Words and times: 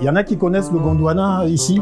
Il 0.00 0.04
y 0.04 0.08
en 0.08 0.16
a 0.16 0.24
qui 0.24 0.36
connaissent 0.36 0.72
le 0.72 0.80
Gondwana 0.80 1.44
ici 1.46 1.80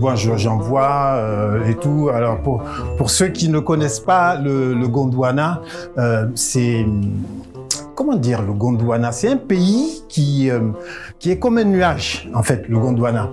Bon, 0.00 0.14
j'en 0.14 0.56
vois 0.56 1.14
euh, 1.16 1.66
et 1.66 1.74
tout. 1.74 2.10
Alors 2.14 2.40
pour, 2.40 2.62
pour 2.96 3.10
ceux 3.10 3.28
qui 3.28 3.48
ne 3.48 3.58
connaissent 3.58 4.00
pas 4.00 4.36
le, 4.36 4.86
Gondwana, 4.86 5.60
euh, 5.98 6.26
c'est 6.34 6.86
comment 7.94 8.16
dire 8.16 8.40
le 8.42 8.52
Gondwana? 8.52 9.12
C'est 9.12 9.28
un 9.28 9.36
pays 9.36 10.02
qui 10.08 10.48
euh, 10.48 10.70
qui 11.18 11.32
est 11.32 11.38
comme 11.38 11.58
un 11.58 11.64
nuage 11.64 12.30
en 12.32 12.42
fait, 12.42 12.68
le 12.68 12.78
Gondwana. 12.78 13.30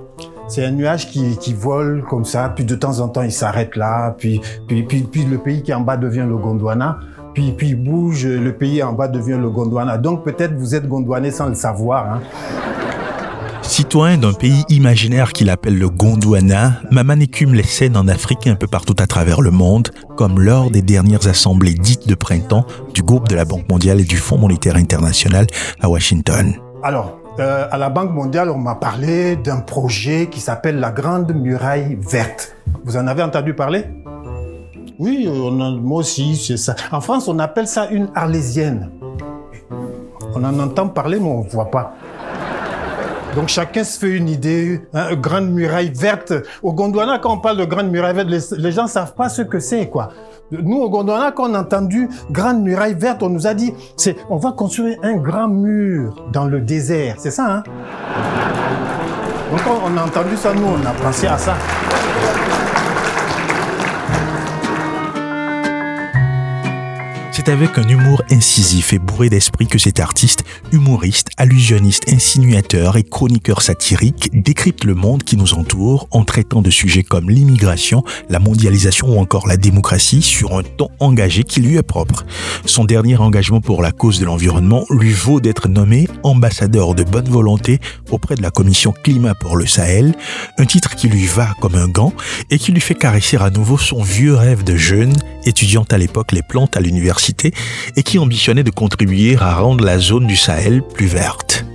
C'est 0.50 0.66
un 0.66 0.72
nuage 0.72 1.08
qui, 1.08 1.38
qui 1.38 1.54
vole 1.54 2.04
comme 2.10 2.26
ça, 2.26 2.52
puis 2.56 2.66
de 2.66 2.76
temps 2.76 3.00
en 3.02 3.10
temps 3.10 3.22
il 3.22 3.32
s'arrête 3.32 3.76
là, 3.76 4.16
puis, 4.18 4.42
puis, 4.68 4.84
puis, 4.84 5.02
puis 5.04 5.26
le 5.26 5.38
pays 5.38 5.62
qui 5.62 5.72
est 5.72 5.76
en 5.76 5.82
bas 5.82 5.98
devient 5.98 6.26
le 6.28 6.38
Gondwana 6.38 7.00
puis, 7.38 7.52
puis 7.52 7.68
il 7.68 7.76
bouge, 7.76 8.26
le 8.26 8.52
pays 8.52 8.82
en 8.82 8.94
bas 8.94 9.08
devient 9.08 9.38
le 9.40 9.52
Gondwana. 9.52 10.00
Donc 10.00 10.24
peut-être 10.24 10.56
vous 10.56 10.74
êtes 10.74 10.88
Gondwanais 10.88 11.30
sans 11.30 11.46
le 11.46 11.54
savoir. 11.54 12.14
Hein. 12.14 12.22
Citoyen 13.62 14.18
d'un 14.18 14.34
pays 14.34 14.64
imaginaire 14.70 15.34
qu'il 15.34 15.52
appelle 15.52 15.78
le 15.78 15.88
Gondwana, 15.88 16.82
Maman 16.90 17.20
écume 17.20 17.54
les 17.54 17.62
scènes 17.62 17.96
en 17.96 18.08
Afrique 18.08 18.48
et 18.48 18.50
un 18.50 18.56
peu 18.56 18.66
partout 18.66 18.96
à 18.98 19.06
travers 19.06 19.42
le 19.42 19.52
monde, 19.52 19.90
comme 20.16 20.40
lors 20.40 20.72
des 20.72 20.82
dernières 20.82 21.28
assemblées 21.28 21.76
dites 21.76 22.08
de 22.08 22.16
printemps 22.16 22.66
du 22.96 23.04
groupe 23.04 23.28
de 23.28 23.36
la 23.36 23.46
Banque 23.46 23.70
mondiale 23.70 24.00
et 24.00 24.06
du 24.06 24.18
Fonds 24.18 24.40
monétaire 24.40 24.76
international 24.76 25.46
à 25.80 25.90
Washington. 25.90 26.56
Alors, 26.82 27.20
euh, 27.40 27.68
à 27.70 27.78
la 27.78 27.90
Banque 27.90 28.14
mondiale, 28.14 28.50
on 28.50 28.58
m'a 28.58 28.74
parlé 28.74 29.36
d'un 29.36 29.60
projet 29.60 30.28
qui 30.32 30.40
s'appelle 30.40 30.80
la 30.80 30.90
Grande 30.90 31.36
Muraille 31.36 32.00
Verte. 32.02 32.56
Vous 32.84 32.98
en 32.98 33.06
avez 33.06 33.22
entendu 33.22 33.54
parler? 33.54 33.86
Oui, 35.00 35.30
moi 35.30 36.00
aussi, 36.00 36.36
c'est 36.36 36.58
ça. 36.58 36.76
En 36.92 37.02
France, 37.02 37.28
on 37.28 37.38
appelle 37.40 37.68
ça 37.68 37.88
une 37.90 38.10
arlésienne. 38.16 38.90
On 40.36 40.44
en 40.44 40.60
entend 40.60 40.88
parler, 40.88 41.20
mais 41.20 41.30
on 41.30 41.44
ne 41.44 41.50
voit 41.50 41.70
pas. 41.70 41.94
Donc 43.36 43.50
chacun 43.50 43.84
se 43.84 44.00
fait 44.00 44.10
une 44.10 44.30
idée, 44.30 44.82
grande 45.22 45.52
muraille 45.52 45.92
verte. 45.92 46.34
Au 46.64 46.74
Gondwana, 46.74 47.20
quand 47.20 47.34
on 47.34 47.38
parle 47.38 47.58
de 47.58 47.66
grande 47.66 47.92
muraille 47.92 48.16
verte, 48.16 48.30
les, 48.30 48.72
gens 48.72 48.82
gens 48.82 48.88
savent 48.88 49.14
pas 49.14 49.30
ce 49.30 49.44
que 49.44 49.60
c'est, 49.60 49.88
quoi. 49.88 50.10
Nous, 50.52 50.78
au 50.78 50.90
Gondwana, 50.90 51.32
quand 51.32 51.52
on 51.52 51.54
a 51.54 51.62
entendu 51.62 52.10
grande 52.32 52.64
muraille 52.64 52.96
verte, 52.96 53.22
on 53.22 53.30
nous 53.30 53.46
a 53.46 53.54
dit, 53.54 53.74
c'est, 53.96 54.16
on 54.32 54.38
va 54.38 54.54
construire 54.54 54.98
un 55.04 55.18
grand 55.18 55.48
mur 55.48 56.30
dans 56.34 56.46
le 56.46 56.62
désert. 56.62 57.18
C'est 57.20 57.30
ça, 57.30 57.46
hein? 57.48 57.64
Donc 59.52 59.62
on 59.86 59.96
a 59.96 60.04
entendu 60.04 60.36
ça, 60.36 60.54
nous, 60.56 60.66
on 60.66 60.86
a 60.88 60.94
pensé 60.94 61.28
à 61.28 61.38
ça. 61.38 61.54
C'est 67.48 67.54
avec 67.54 67.78
un 67.78 67.88
humour 67.88 68.24
incisif 68.30 68.92
et 68.92 69.00
bourré 69.00 69.30
d'esprit 69.30 69.68
que 69.68 69.78
cet 69.78 70.02
artiste, 70.02 70.44
humoriste, 70.74 71.30
allusionniste, 71.38 72.12
insinuateur 72.12 72.98
et 72.98 73.04
chroniqueur 73.04 73.62
satirique 73.62 74.30
décrypte 74.34 74.84
le 74.84 74.96
monde 74.96 75.24
qui 75.24 75.38
nous 75.38 75.54
entoure 75.54 76.10
en 76.12 76.26
traitant 76.26 76.62
de 76.62 76.70
sujets 76.70 77.04
comme 77.04 77.30
l'immigration, 77.30 78.04
la 78.28 78.40
mondialisation 78.40 79.16
ou 79.16 79.18
encore 79.18 79.48
la 79.48 79.56
démocratie 79.56 80.22
sur 80.22 80.58
un 80.58 80.64
ton 80.64 80.90
engagé 81.00 81.46
qui 81.46 81.62
lui 81.62 81.78
est 81.78 81.84
propre. 81.84 82.26
Son 82.66 82.84
dernier 82.84 83.16
engagement 83.16 83.62
pour 83.62 83.82
la 83.82 83.94
cause 83.94 84.20
de 84.20 84.26
l'environnement 84.26 84.86
lui 84.90 85.14
vaut 85.14 85.40
d'être 85.40 85.70
nommé 85.70 86.10
ambassadeur 86.24 86.96
de 86.96 87.04
bonne 87.04 87.30
volonté 87.30 87.80
auprès 88.12 88.36
de 88.36 88.42
la 88.42 88.52
commission 88.52 88.94
climat 89.06 89.36
pour 89.36 89.56
le 89.56 89.66
Sahel, 89.66 90.16
un 90.58 90.66
titre 90.66 90.98
qui 90.98 91.08
lui 91.08 91.28
va 91.28 91.54
comme 91.62 91.76
un 91.76 91.88
gant 91.88 92.12
et 92.50 92.60
qui 92.60 92.74
lui 92.74 92.82
fait 92.82 92.94
caresser 92.94 93.38
à 93.38 93.50
nouveau 93.52 93.78
son 93.78 94.04
vieux 94.04 94.36
rêve 94.36 94.66
de 94.66 94.76
jeune, 94.76 95.14
étudiant 95.48 95.86
à 95.92 95.98
l'époque 95.98 96.32
les 96.32 96.42
plantes 96.42 96.76
à 96.76 96.80
l'université 96.80 97.54
et 97.96 98.04
qui 98.04 98.20
ambitionnait 98.20 98.64
de 98.64 98.72
contribuer 98.72 99.38
à 99.40 99.56
rendre 99.56 99.84
la 99.84 100.00
zone 100.00 100.28
du 100.28 100.36
Sahel 100.36 100.82
plus 100.82 101.08
verte. 101.08 101.67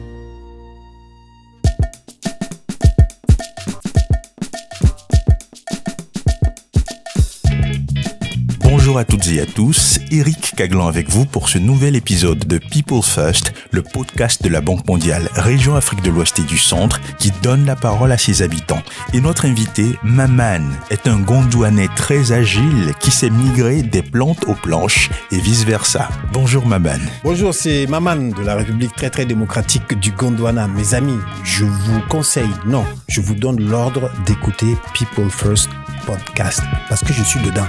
Bonjour 8.93 9.01
à 9.01 9.05
toutes 9.07 9.29
et 9.29 9.41
à 9.41 9.47
tous, 9.47 10.01
Eric 10.11 10.53
Caglan 10.55 10.87
avec 10.87 11.09
vous 11.09 11.25
pour 11.25 11.49
ce 11.49 11.57
nouvel 11.57 11.97
épisode 11.97 12.41
de 12.41 12.59
People 12.59 13.03
First, 13.03 13.55
le 13.71 13.81
podcast 13.81 14.43
de 14.43 14.51
la 14.51 14.61
Banque 14.61 14.87
mondiale 14.87 15.31
Région 15.33 15.77
Afrique 15.77 16.03
de 16.03 16.11
l'Ouest 16.11 16.39
et 16.41 16.43
du 16.43 16.59
Centre 16.59 17.01
qui 17.19 17.31
donne 17.43 17.65
la 17.65 17.75
parole 17.75 18.13
à 18.13 18.19
ses 18.19 18.43
habitants. 18.43 18.83
Et 19.15 19.23
notre 19.23 19.47
invité, 19.47 19.97
Maman, 20.03 20.61
est 20.91 21.07
un 21.07 21.19
Gondouanais 21.21 21.89
très 21.97 22.33
agile 22.33 22.93
qui 23.01 23.11
s'est 23.11 23.31
migré 23.31 23.83
des 23.83 24.03
plantes 24.03 24.45
aux 24.47 24.57
planches 24.57 25.09
et 25.31 25.41
vice-versa. 25.41 26.11
Bonjour 26.31 26.67
Maman. 26.67 27.01
Bonjour, 27.25 27.55
c'est 27.55 27.87
Maman 27.87 28.17
de 28.17 28.43
la 28.43 28.57
République 28.57 28.95
très 28.95 29.09
très 29.09 29.25
démocratique 29.25 29.99
du 30.01 30.13
Gondwana. 30.13 30.69
Mes 30.69 30.93
amis, 30.93 31.19
je 31.45 31.65
vous 31.65 32.01
conseille, 32.11 32.53
non, 32.67 32.85
je 33.09 33.23
vous 33.23 33.37
donne 33.37 33.59
l'ordre 33.59 34.11
d'écouter 34.27 34.77
People 34.93 35.31
First 35.31 35.71
podcast 36.05 36.61
parce 36.91 37.03
que 37.03 37.15
je 37.15 37.23
suis 37.23 37.41
dedans. 37.41 37.69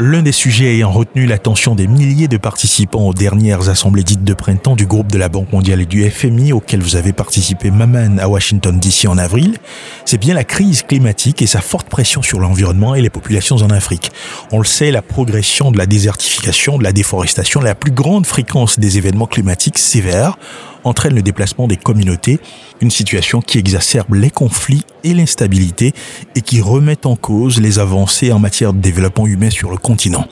L'un 0.00 0.22
des 0.22 0.32
sujets 0.32 0.76
ayant 0.76 0.90
retenu 0.90 1.26
l'attention 1.26 1.74
des 1.74 1.86
milliers 1.86 2.26
de 2.26 2.38
participants 2.38 3.06
aux 3.06 3.12
dernières 3.12 3.68
assemblées 3.68 4.02
dites 4.02 4.24
de 4.24 4.32
printemps 4.32 4.74
du 4.74 4.86
groupe 4.86 5.12
de 5.12 5.18
la 5.18 5.28
Banque 5.28 5.52
mondiale 5.52 5.82
et 5.82 5.86
du 5.86 6.08
FMI 6.08 6.52
auquel 6.54 6.80
vous 6.80 6.96
avez 6.96 7.12
participé 7.12 7.70
Maman 7.70 8.16
à 8.18 8.26
Washington 8.26 8.78
DC 8.80 9.06
en 9.06 9.18
avril, 9.18 9.58
c'est 10.06 10.16
bien 10.16 10.32
la 10.32 10.44
crise 10.44 10.82
climatique 10.82 11.42
et 11.42 11.46
sa 11.46 11.60
forte 11.60 11.88
pression 11.88 12.22
sur 12.22 12.40
l'environnement 12.40 12.94
et 12.94 13.02
les 13.02 13.10
populations 13.10 13.56
en 13.56 13.68
Afrique. 13.68 14.10
On 14.52 14.58
le 14.58 14.64
sait, 14.64 14.90
la 14.90 15.02
progression 15.02 15.70
de 15.70 15.76
la 15.76 15.84
désertification, 15.84 16.78
de 16.78 16.84
la 16.84 16.92
déforestation, 16.92 17.60
la 17.60 17.74
plus 17.74 17.92
grande 17.92 18.26
fréquence 18.26 18.78
des 18.78 18.96
événements 18.96 19.26
climatiques 19.26 19.78
sévères 19.78 20.38
entraîne 20.84 21.14
le 21.14 21.22
déplacement 21.22 21.66
des 21.66 21.76
communautés, 21.76 22.38
une 22.80 22.90
situation 22.90 23.40
qui 23.40 23.58
exacerbe 23.58 24.14
les 24.14 24.30
conflits 24.30 24.84
et 25.04 25.14
l'instabilité 25.14 25.92
et 26.34 26.40
qui 26.40 26.60
remet 26.60 27.06
en 27.06 27.16
cause 27.16 27.60
les 27.60 27.78
avancées 27.78 28.32
en 28.32 28.38
matière 28.38 28.72
de 28.72 28.80
développement 28.80 29.26
humain 29.26 29.50
sur 29.50 29.70
le 29.70 29.76
continent. 29.76 30.26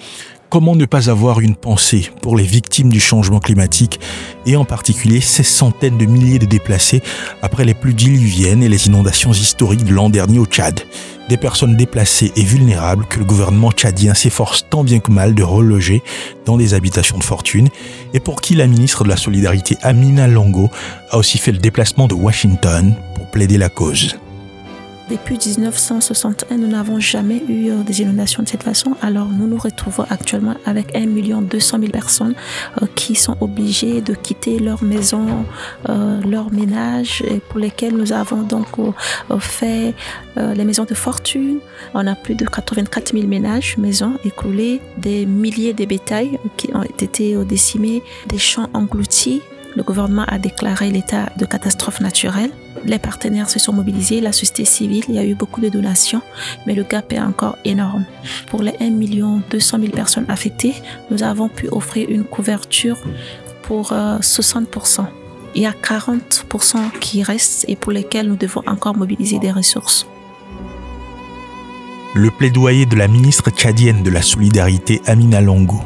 Comment 0.51 0.75
ne 0.75 0.87
pas 0.87 1.11
avoir 1.11 1.41
une 1.41 1.57
pensée 1.57 2.11
pour 2.23 2.35
les 2.35 2.45
victimes 2.45 2.89
du 2.89 3.01
changement 3.01 3.39
climatique 3.39 4.01
et 4.47 4.57
en 4.57 4.65
particulier 4.65 5.21
ces 5.21 5.43
centaines 5.43 5.99
de 5.99 6.07
milliers 6.07 6.39
de 6.39 6.47
déplacés 6.47 7.03
après 7.43 7.67
les 7.67 7.75
pluies 7.75 7.93
diluviennes 7.93 8.63
et 8.63 8.71
les 8.71 8.87
inondations 8.87 9.33
historiques 9.33 9.85
de 9.85 9.93
l'an 9.93 10.09
dernier 10.09 10.39
au 10.39 10.47
Tchad? 10.47 10.81
Des 11.29 11.37
personnes 11.37 11.77
déplacées 11.77 12.33
et 12.35 12.45
vulnérables 12.45 13.05
que 13.05 13.19
le 13.19 13.27
gouvernement 13.27 13.73
tchadien 13.73 14.15
s'efforce 14.15 14.65
tant 14.71 14.85
bien 14.85 15.01
que 15.01 15.13
mal 15.13 15.35
de 15.35 15.43
reloger 15.43 16.03
dans 16.47 16.57
des 16.57 16.73
habitations 16.73 17.19
de 17.19 17.25
fortune 17.25 17.69
et 18.15 18.21
pour 18.21 18.41
qui 18.41 18.55
la 18.55 18.67
ministre 18.67 19.05
de 19.05 19.11
la 19.11 19.19
Solidarité 19.19 19.77
Amina 19.83 20.29
Longo 20.29 20.71
a 21.11 21.19
aussi 21.19 21.37
fait 21.37 21.53
le 21.53 21.59
déplacement 21.59 22.09
de 22.09 22.15
Washington 22.15 22.95
pour 23.15 23.31
plaider 23.31 23.59
la 23.59 23.69
cause. 23.69 24.19
Depuis 25.09 25.39
1961, 25.39 26.59
nous 26.59 26.67
n'avons 26.67 27.01
jamais 27.01 27.43
eu 27.49 27.71
euh, 27.71 27.83
des 27.83 28.03
inondations 28.03 28.43
de 28.43 28.49
cette 28.49 28.63
façon. 28.63 28.95
Alors 29.01 29.29
nous 29.29 29.47
nous 29.47 29.57
retrouvons 29.57 30.05
actuellement 30.11 30.55
avec 30.67 30.95
1 30.95 31.07
200 31.41 31.79
000 31.79 31.91
personnes 31.91 32.35
euh, 32.83 32.87
qui 32.95 33.15
sont 33.15 33.35
obligées 33.41 34.03
de 34.03 34.13
quitter 34.13 34.59
leur 34.59 34.83
maison, 34.83 35.47
euh, 35.89 36.21
leur 36.23 36.53
ménage, 36.53 37.23
et 37.27 37.39
pour 37.41 37.59
lesquelles 37.59 37.97
nous 37.97 38.13
avons 38.13 38.43
donc 38.43 38.67
fait 39.41 39.95
les 40.37 40.65
maisons 40.65 40.85
de 40.85 40.95
fortune. 40.95 41.59
On 41.95 42.07
a 42.07 42.15
plus 42.15 42.35
de 42.35 42.45
84 42.45 43.13
000 43.13 43.27
ménages, 43.27 43.77
maisons 43.79 44.19
écoulées, 44.25 44.81
des 44.99 45.27
milliers 45.27 45.73
de 45.73 45.85
bétails 45.85 46.39
qui 46.57 46.71
ont 46.75 46.83
été 46.83 47.35
décimés, 47.45 48.03
des 48.29 48.39
champs 48.39 48.69
engloutis. 48.75 49.43
Le 49.77 49.83
gouvernement 49.83 50.25
a 50.27 50.39
déclaré 50.39 50.91
l'état 50.91 51.31
de 51.37 51.45
catastrophe 51.45 52.01
naturelle 52.01 52.51
les 52.85 52.99
partenaires 52.99 53.51
se 53.51 53.59
sont 53.59 53.73
mobilisés, 53.73 54.21
la 54.21 54.33
société 54.33 54.65
civile, 54.65 55.05
il 55.09 55.15
y 55.15 55.19
a 55.19 55.25
eu 55.25 55.35
beaucoup 55.35 55.61
de 55.61 55.69
donations, 55.69 56.23
mais 56.67 56.75
le 56.75 56.83
gap 56.83 57.13
est 57.13 57.21
encore 57.21 57.57
énorme. 57.65 58.05
Pour 58.49 58.63
les 58.63 58.75
1 58.81 58.91
200 59.51 59.79
000 59.81 59.93
personnes 59.93 60.27
affectées, 60.29 60.75
nous 61.11 61.23
avons 61.23 61.49
pu 61.49 61.69
offrir 61.71 62.09
une 62.09 62.25
couverture 62.25 62.97
pour 63.63 63.93
60%. 63.93 65.01
Euh, 65.01 65.05
il 65.55 65.63
y 65.63 65.67
a 65.67 65.73
40% 65.73 66.99
qui 67.01 67.23
restent 67.23 67.65
et 67.69 67.77
pour 67.77 67.93
lesquels 67.93 68.29
nous 68.29 68.37
devons 68.37 68.63
encore 68.67 68.97
mobiliser 68.97 69.39
des 69.39 69.51
ressources. 69.51 70.07
Le 72.15 72.31
plaidoyer 72.31 72.87
de 72.87 72.97
la 72.97 73.09
ministre 73.09 73.51
tchadienne 73.51 74.03
de 74.03 74.11
la 74.11 74.23
Solidarité, 74.23 75.01
Amina 75.07 75.41
Longo, 75.41 75.81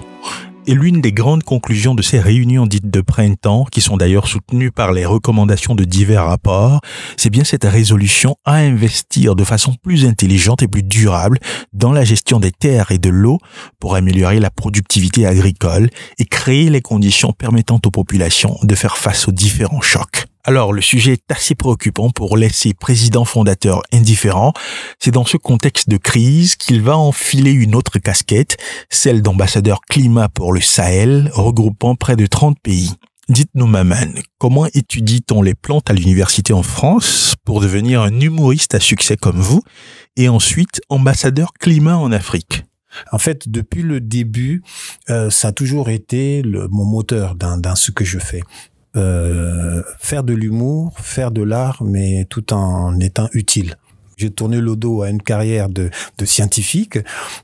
et 0.67 0.75
l'une 0.75 1.01
des 1.01 1.13
grandes 1.13 1.43
conclusions 1.43 1.95
de 1.95 2.03
ces 2.03 2.21
réunions 2.21 2.67
dites 2.67 2.91
de 2.91 3.01
printemps, 3.01 3.65
qui 3.71 3.81
sont 3.81 3.97
d'ailleurs 3.97 4.29
soutenues 4.29 4.71
par 4.71 4.93
les 4.93 5.05
recommandations 5.05 5.75
de 5.75 5.85
divers 5.85 6.27
rapports, 6.27 6.81
c'est 7.17 7.31
bien 7.31 7.45
cette 7.45 7.65
résolution 7.65 8.37
à 8.45 8.57
investir 8.57 9.35
de 9.35 9.45
façon 9.45 9.75
plus 9.83 10.07
intelligente 10.07 10.63
et 10.63 10.69
plus 10.69 10.83
durable 10.83 11.39
dans 11.73 11.93
la 11.93 12.05
gestion 12.05 12.39
des 12.39 12.53
terres 12.53 12.93
et 12.93 12.99
de 12.99 13.11
l'eau 13.11 13.39
pour 13.81 13.97
améliorer 13.97 14.41
la 14.41 14.51
productivité 14.51 15.27
agricole 15.27 15.91
et 16.19 16.25
créer 16.25 16.71
les 16.71 16.81
conditions 16.81 17.33
permettant 17.33 17.81
aux 17.85 17.91
populations 17.91 18.57
de 18.63 18.75
faire 18.75 18.97
face 18.97 19.29
aux 19.29 19.33
différents 19.33 19.81
chocs. 19.81 20.27
Alors, 20.45 20.73
le 20.73 20.83
sujet 20.83 21.13
est 21.13 21.31
assez 21.33 21.55
préoccupant 21.55 22.11
pour 22.11 22.37
laisser 22.37 22.75
président 22.75 23.25
fondateur 23.25 23.83
indifférent. 23.93 24.53
C'est 24.99 25.13
dans 25.13 25.25
ce 25.25 25.37
contexte 25.37 25.89
de 25.89 25.97
crise 25.99 26.57
qu'il 26.57 26.83
va 26.83 26.97
enfiler 26.97 27.53
une 27.53 27.77
autre 27.77 28.01
casquette, 28.01 28.57
celle 28.91 29.23
d'ambassadeur 29.23 29.81
climat 29.83 30.29
pour 30.29 30.53
le 30.53 30.61
Sahel, 30.61 31.31
regroupant 31.33 31.95
près 31.95 32.17
de 32.17 32.27
30 32.27 32.59
pays. 32.61 32.91
Dites-nous, 33.29 33.69
Maman, 33.69 34.15
comment 34.39 34.67
étudie-t-on 34.67 35.43
les 35.43 35.55
plantes 35.55 35.89
à 35.89 35.95
l'université 35.95 36.53
en 36.53 36.65
France 36.65 37.37
pour 37.45 37.61
devenir 37.61 38.03
un 38.03 38.21
humoriste 38.21 38.75
à 38.75 38.81
succès 38.81 39.17
comme 39.17 39.41
vous 39.41 39.63
et 40.17 40.29
ensuite 40.29 40.81
ambassadeur 40.89 41.53
climat 41.53 41.97
en 41.97 42.11
Afrique? 42.11 42.65
En 43.13 43.19
fait, 43.19 43.49
depuis 43.49 43.83
le 43.83 44.01
début, 44.01 44.63
euh, 45.09 45.31
ça 45.31 45.49
a 45.49 45.53
toujours 45.53 45.89
été 45.89 46.43
mon 46.71 46.85
moteur 46.85 47.37
dans 47.37 47.77
ce 47.77 47.91
que 47.91 48.05
je 48.05 48.19
fais. 48.19 48.43
Euh, 48.95 49.83
faire 49.99 50.23
de 50.23 50.35
l'humour, 50.35 50.93
faire 50.99 51.31
de 51.31 51.43
l'art, 51.43 51.83
mais 51.83 52.27
tout 52.29 52.53
en 52.53 52.99
étant 53.01 53.29
utile. 53.33 53.77
J'ai 54.19 54.31
tourné 54.31 54.61
le 54.61 54.77
dos 54.77 55.03
à 55.03 55.09
une 55.09 55.23
carrière 55.23 55.69
de, 55.69 55.91
de 56.19 56.25
scientifique. 56.25 56.99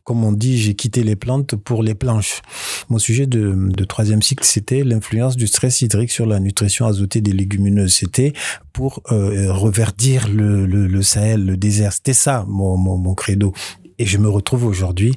Comme 0.05 0.23
on 0.23 0.33
dit, 0.33 0.59
j'ai 0.59 0.75
quitté 0.75 1.03
les 1.03 1.17
plantes 1.17 1.57
pour 1.57 1.83
les 1.83 1.95
planches. 1.95 2.43
Mon 2.91 2.99
sujet 2.99 3.27
de, 3.27 3.55
de 3.55 3.85
troisième 3.85 4.23
cycle, 4.23 4.45
c'était 4.45 4.85
l'influence 4.85 5.37
du 5.37 5.47
stress 5.47 5.81
hydrique 5.81 6.11
sur 6.11 6.27
la 6.27 6.39
nutrition 6.39 6.87
azotée 6.87 7.21
des 7.23 7.33
légumineuses. 7.33 7.95
C'était 7.95 8.33
pour 8.73 9.03
euh, 9.11 9.53
reverdir 9.53 10.29
le, 10.29 10.67
le, 10.67 10.87
le, 10.87 11.03
Sahel, 11.03 11.47
le 11.47 11.57
désert. 11.57 11.93
C'était 11.95 12.13
ça 12.13 12.45
mon, 12.47 12.77
mon, 12.77 12.97
mon 12.99 13.15
credo. 13.15 13.55
Et 13.99 14.07
je 14.07 14.19
me 14.19 14.29
retrouve 14.29 14.65
aujourd'hui 14.65 15.15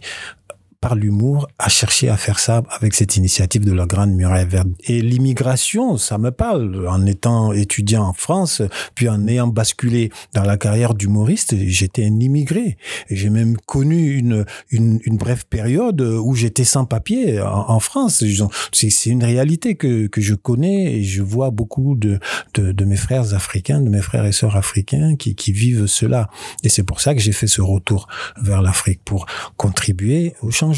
par 0.82 0.96
l'humour, 0.96 1.48
à 1.60 1.70
chercher 1.70 2.10
à 2.10 2.18
faire 2.18 2.40
ça 2.40 2.64
avec 2.72 2.96
cette 2.96 3.16
initiative 3.16 3.64
de 3.64 3.72
la 3.72 3.86
Grande 3.86 4.14
Muraille 4.14 4.48
Verte. 4.48 4.68
Et 4.86 5.00
l'immigration, 5.02 5.96
ça 5.98 6.18
me 6.18 6.32
parle. 6.32 6.88
En 6.90 7.06
étant 7.06 7.54
étudiant 7.54 8.04
en 8.04 8.14
France, 8.14 8.64
puis 8.96 9.08
en 9.08 9.28
ayant 9.28 9.48
basculé 9.48 10.10
dans 10.34 10.42
la 10.42 10.58
carrière 10.58 10.96
d'humoriste, 10.96 11.56
j'étais 11.56 12.04
un 12.04 12.20
immigré. 12.20 12.78
J'ai 13.12 13.30
même 13.30 13.58
connu 13.58 14.18
une, 14.18 14.44
une, 14.72 15.00
une, 15.06 15.18
brève 15.18 15.46
période 15.46 16.02
où 16.02 16.34
j'étais 16.34 16.64
sans 16.64 16.86
papier 16.86 17.40
en, 17.40 17.70
en 17.70 17.80
France. 17.80 18.24
C'est 18.72 19.10
une 19.12 19.24
réalité 19.24 19.76
que, 19.76 20.08
que 20.08 20.20
je 20.20 20.34
connais 20.34 20.96
et 20.96 21.04
je 21.04 21.22
vois 21.22 21.52
beaucoup 21.52 21.96
de, 21.96 22.20
de, 22.56 22.72
de 22.72 22.86
mes 22.86 22.96
frères 22.96 23.36
africains, 23.36 23.82
de 23.82 23.90
mes 23.90 24.02
frères 24.02 24.26
et 24.26 24.32
sœurs 24.32 24.56
africains 24.56 25.16
qui, 25.16 25.36
qui 25.36 25.52
vivent 25.52 25.86
cela. 25.86 26.32
Et 26.64 26.70
c'est 26.70 26.84
pour 26.84 27.02
ça 27.02 27.14
que 27.14 27.22
j'ai 27.22 27.34
fait 27.34 27.46
ce 27.46 27.62
retour 27.62 28.08
vers 28.42 28.64
l'Afrique 28.64 29.02
pour 29.06 29.28
contribuer 29.58 30.34
au 30.42 30.50
changement 30.50 30.71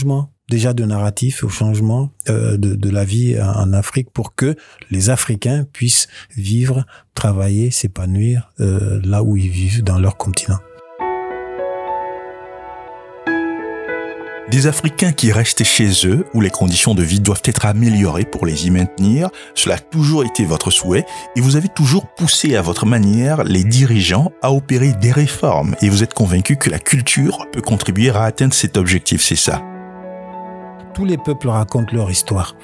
déjà 0.49 0.73
de 0.73 0.83
narratif, 0.83 1.43
au 1.43 1.49
changement 1.49 2.11
euh, 2.29 2.57
de, 2.57 2.75
de, 2.75 2.89
la 2.89 3.05
vie 3.05 3.39
en 3.39 3.73
Afrique 3.73 4.09
pour 4.11 4.35
que 4.35 4.55
les 4.91 5.09
Africains 5.09 5.65
puissent 5.71 6.07
vivre, 6.35 6.85
travailler, 7.15 7.71
s'épanouir 7.71 8.51
euh, 8.59 9.01
là 9.03 9.23
où 9.23 9.37
ils 9.37 9.49
vivent 9.49 9.83
dans 9.83 9.99
leur 9.99 10.17
continent. 10.17 10.59
Des 14.51 14.67
Africains 14.67 15.13
qui 15.13 15.31
restent 15.31 15.63
chez 15.63 16.05
eux, 16.05 16.27
où 16.35 16.41
les 16.41 16.51
conditions 16.51 16.93
de 16.93 17.01
vie 17.01 17.19
doivent 17.19 17.41
être 17.45 17.65
améliorées 17.65 18.25
pour 18.25 18.45
les 18.45 18.67
y 18.67 18.69
maintenir, 18.69 19.29
cela 19.55 19.75
a 19.75 19.79
toujours 19.79 20.23
été 20.23 20.45
votre 20.45 20.69
souhait, 20.69 21.05
et 21.35 21.41
vous 21.41 21.55
avez 21.55 21.69
toujours 21.69 22.05
poussé 22.13 22.55
à 22.55 22.61
votre 22.61 22.85
manière 22.85 23.43
les 23.45 23.63
dirigeants 23.63 24.31
à 24.43 24.51
opérer 24.51 24.93
des 24.93 25.11
réformes, 25.11 25.75
et 25.81 25.89
vous 25.89 26.03
êtes 26.03 26.13
convaincu 26.13 26.57
que 26.57 26.69
la 26.69 26.77
culture 26.77 27.47
peut 27.51 27.61
contribuer 27.61 28.11
à 28.11 28.23
atteindre 28.23 28.53
cet 28.53 28.77
objectif, 28.77 29.23
c'est 29.23 29.35
ça 29.35 29.63
tous 30.93 31.05
les 31.05 31.17
peuples 31.17 31.49
racontent 31.49 31.93
leur 31.93 32.09
histoire. 32.11 32.55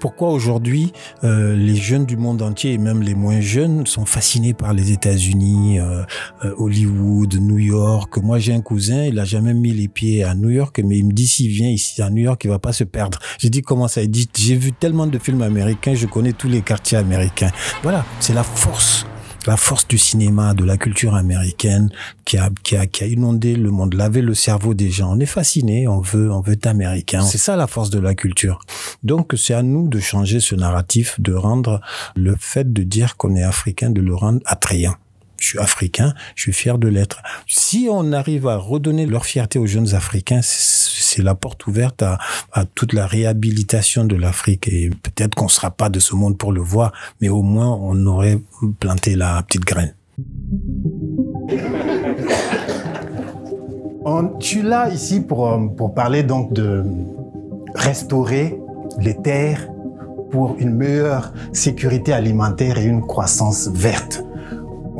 Pourquoi 0.00 0.30
aujourd'hui 0.30 0.92
euh, 1.24 1.56
les 1.56 1.76
jeunes 1.76 2.06
du 2.06 2.16
monde 2.16 2.42
entier 2.42 2.72
et 2.72 2.78
même 2.78 3.02
les 3.02 3.14
moins 3.14 3.40
jeunes 3.40 3.86
sont 3.86 4.04
fascinés 4.04 4.54
par 4.54 4.72
les 4.72 4.92
États-Unis, 4.92 5.80
euh, 5.80 6.02
euh, 6.44 6.54
Hollywood, 6.58 7.34
New 7.40 7.58
York? 7.58 8.18
Moi 8.18 8.38
j'ai 8.38 8.52
un 8.52 8.60
cousin, 8.60 9.04
il 9.04 9.18
a 9.18 9.24
jamais 9.24 9.54
mis 9.54 9.72
les 9.72 9.88
pieds 9.88 10.24
à 10.24 10.34
New 10.34 10.50
York, 10.50 10.80
mais 10.84 10.98
il 10.98 11.06
me 11.06 11.12
dit 11.12 11.26
s'il 11.26 11.50
vient 11.50 11.68
ici 11.68 12.02
à 12.02 12.10
New 12.10 12.22
York, 12.22 12.42
il 12.44 12.50
va 12.50 12.58
pas 12.58 12.72
se 12.72 12.84
perdre. 12.84 13.18
J'ai 13.38 13.50
dit 13.50 13.62
comment 13.62 13.88
ça? 13.88 14.02
Il 14.02 14.10
dit 14.10 14.28
j'ai 14.36 14.56
vu 14.56 14.72
tellement 14.72 15.06
de 15.06 15.18
films 15.18 15.42
américains, 15.42 15.94
je 15.94 16.06
connais 16.06 16.32
tous 16.32 16.48
les 16.48 16.62
quartiers 16.62 16.98
américains. 16.98 17.50
Voilà, 17.82 18.04
c'est 18.20 18.34
la 18.34 18.42
force 18.42 19.06
la 19.46 19.56
force 19.56 19.86
du 19.88 19.98
cinéma, 19.98 20.54
de 20.54 20.64
la 20.64 20.76
culture 20.76 21.14
américaine 21.14 21.90
qui 22.24 22.36
a, 22.36 22.50
qui 22.62 22.76
a, 22.76 22.86
qui 22.86 23.04
a 23.04 23.06
inondé 23.06 23.56
le 23.56 23.70
monde, 23.70 23.94
lavé 23.94 24.20
le 24.22 24.34
cerveau 24.34 24.74
des 24.74 24.90
gens. 24.90 25.12
On 25.12 25.20
est 25.20 25.26
fasciné, 25.26 25.88
on 25.88 26.00
veut, 26.00 26.30
on 26.30 26.40
veut 26.40 26.52
être 26.54 26.66
américain. 26.66 27.22
C'est 27.22 27.38
ça 27.38 27.56
la 27.56 27.66
force 27.66 27.90
de 27.90 27.98
la 27.98 28.14
culture. 28.14 28.60
Donc 29.02 29.34
c'est 29.36 29.54
à 29.54 29.62
nous 29.62 29.88
de 29.88 30.00
changer 30.00 30.40
ce 30.40 30.54
narratif, 30.54 31.20
de 31.20 31.32
rendre 31.32 31.80
le 32.16 32.36
fait 32.38 32.72
de 32.72 32.82
dire 32.82 33.16
qu'on 33.16 33.36
est 33.36 33.42
africain, 33.42 33.90
de 33.90 34.00
le 34.00 34.14
rendre 34.14 34.40
attrayant 34.46 34.94
je 35.38 35.46
suis 35.46 35.58
africain, 35.58 36.12
je 36.34 36.42
suis 36.42 36.52
fier 36.52 36.78
de 36.78 36.88
l'être. 36.88 37.22
Si 37.46 37.88
on 37.90 38.12
arrive 38.12 38.46
à 38.46 38.56
redonner 38.56 39.06
leur 39.06 39.24
fierté 39.24 39.58
aux 39.58 39.66
jeunes 39.66 39.94
Africains, 39.94 40.40
c'est 40.42 41.22
la 41.22 41.34
porte 41.34 41.66
ouverte 41.66 42.02
à, 42.02 42.18
toute 42.74 42.92
la 42.92 43.06
réhabilitation 43.06 44.04
de 44.04 44.16
l'Afrique. 44.16 44.68
Et 44.68 44.90
peut-être 44.90 45.34
qu'on 45.34 45.48
sera 45.48 45.70
pas 45.70 45.88
de 45.88 46.00
ce 46.00 46.14
monde 46.14 46.36
pour 46.36 46.52
le 46.52 46.60
voir, 46.60 46.92
mais 47.20 47.28
au 47.28 47.42
moins 47.42 47.68
on 47.68 48.04
aurait 48.06 48.38
planté 48.80 49.14
la 49.14 49.42
petite 49.42 49.64
graine. 49.64 49.94
On, 54.04 54.38
tu 54.38 54.62
là 54.62 54.88
ici 54.88 55.20
pour, 55.20 55.52
euh, 55.52 55.66
pour 55.76 55.92
parler 55.92 56.22
donc 56.22 56.54
de 56.54 56.82
restaurer 57.74 58.58
les 58.98 59.14
terres 59.14 59.68
pour 60.30 60.56
une 60.58 60.74
meilleure 60.74 61.32
sécurité 61.52 62.12
alimentaire 62.12 62.78
et 62.78 62.84
une 62.84 63.06
croissance 63.06 63.68
verte. 63.68 64.22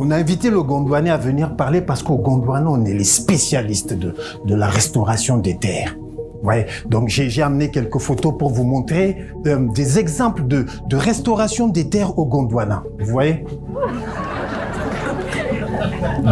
On 0.01 0.13
a 0.13 0.17
invité 0.17 0.49
le 0.49 0.63
Gondouanais 0.63 1.11
à 1.11 1.17
venir 1.17 1.57
parler 1.57 1.81
parce 1.81 2.05
qu'au 2.05 2.19
Gondouanais, 2.19 2.69
on 2.69 2.85
est 2.85 2.95
les 2.95 3.03
spécialistes 3.03 3.95
de, 3.95 4.15
de 4.45 4.55
la 4.55 4.69
restauration 4.69 5.39
des 5.39 5.59
terres. 5.59 5.97
Ouais, 6.45 6.67
donc 6.87 7.09
j'ai 7.09 7.43
amené 7.43 7.73
quelques 7.73 7.99
photos 7.99 8.33
pour 8.39 8.53
vous 8.53 8.63
montrer 8.63 9.17
euh, 9.47 9.67
des 9.75 9.99
exemples 9.99 10.47
de, 10.47 10.67
de 10.89 10.97
restauration 10.97 11.67
des 11.67 11.91
terres 11.91 12.17
au 12.17 12.27
Gondwana. 12.27 12.85
Vous 13.01 13.11
voyez? 13.11 13.45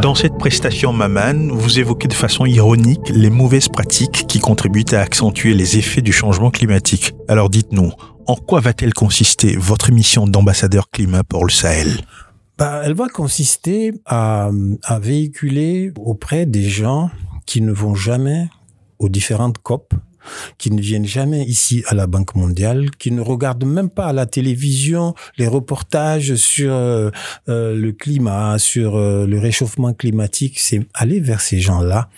Dans 0.00 0.14
cette 0.14 0.38
prestation 0.38 0.92
Maman, 0.92 1.48
vous 1.52 1.80
évoquez 1.80 2.06
de 2.06 2.14
façon 2.14 2.46
ironique 2.46 3.10
les 3.12 3.30
mauvaises 3.30 3.68
pratiques 3.68 4.28
qui 4.28 4.38
contribuent 4.38 4.84
à 4.92 5.00
accentuer 5.00 5.54
les 5.54 5.76
effets 5.76 6.02
du 6.02 6.12
changement 6.12 6.52
climatique. 6.52 7.16
Alors 7.26 7.50
dites-nous, 7.50 7.90
en 8.28 8.36
quoi 8.36 8.60
va-t-elle 8.60 8.94
consister 8.94 9.56
votre 9.56 9.90
mission 9.90 10.28
d'ambassadeur 10.28 10.88
climat 10.88 11.24
pour 11.24 11.44
le 11.44 11.50
Sahel? 11.50 11.88
Bah, 12.58 12.82
Elle 12.84 12.94
va 12.94 13.08
consister 13.08 13.92
à, 14.04 14.50
à 14.84 14.98
véhiculer 14.98 15.92
auprès 15.96 16.46
des 16.46 16.68
gens 16.68 17.10
qui 17.46 17.60
ne 17.60 17.72
vont 17.72 17.94
jamais 17.94 18.48
aux 18.98 19.08
différentes 19.08 19.58
COP, 19.58 19.94
qui 20.58 20.70
ne 20.70 20.80
viennent 20.80 21.06
jamais 21.06 21.44
ici 21.44 21.82
à 21.86 21.94
la 21.94 22.06
Banque 22.06 22.34
mondiale, 22.34 22.90
qui 22.98 23.10
ne 23.10 23.20
regardent 23.20 23.64
même 23.64 23.90
pas 23.90 24.06
à 24.06 24.12
la 24.12 24.26
télévision 24.26 25.14
les 25.38 25.46
reportages 25.46 26.34
sur 26.34 26.72
euh, 26.72 27.10
euh, 27.48 27.74
le 27.74 27.92
climat, 27.92 28.58
sur 28.58 28.96
euh, 28.96 29.26
le 29.26 29.38
réchauffement 29.38 29.92
climatique. 29.92 30.58
C'est 30.58 30.86
aller 30.94 31.20
vers 31.20 31.40
ces 31.40 31.60
gens-là, 31.60 32.08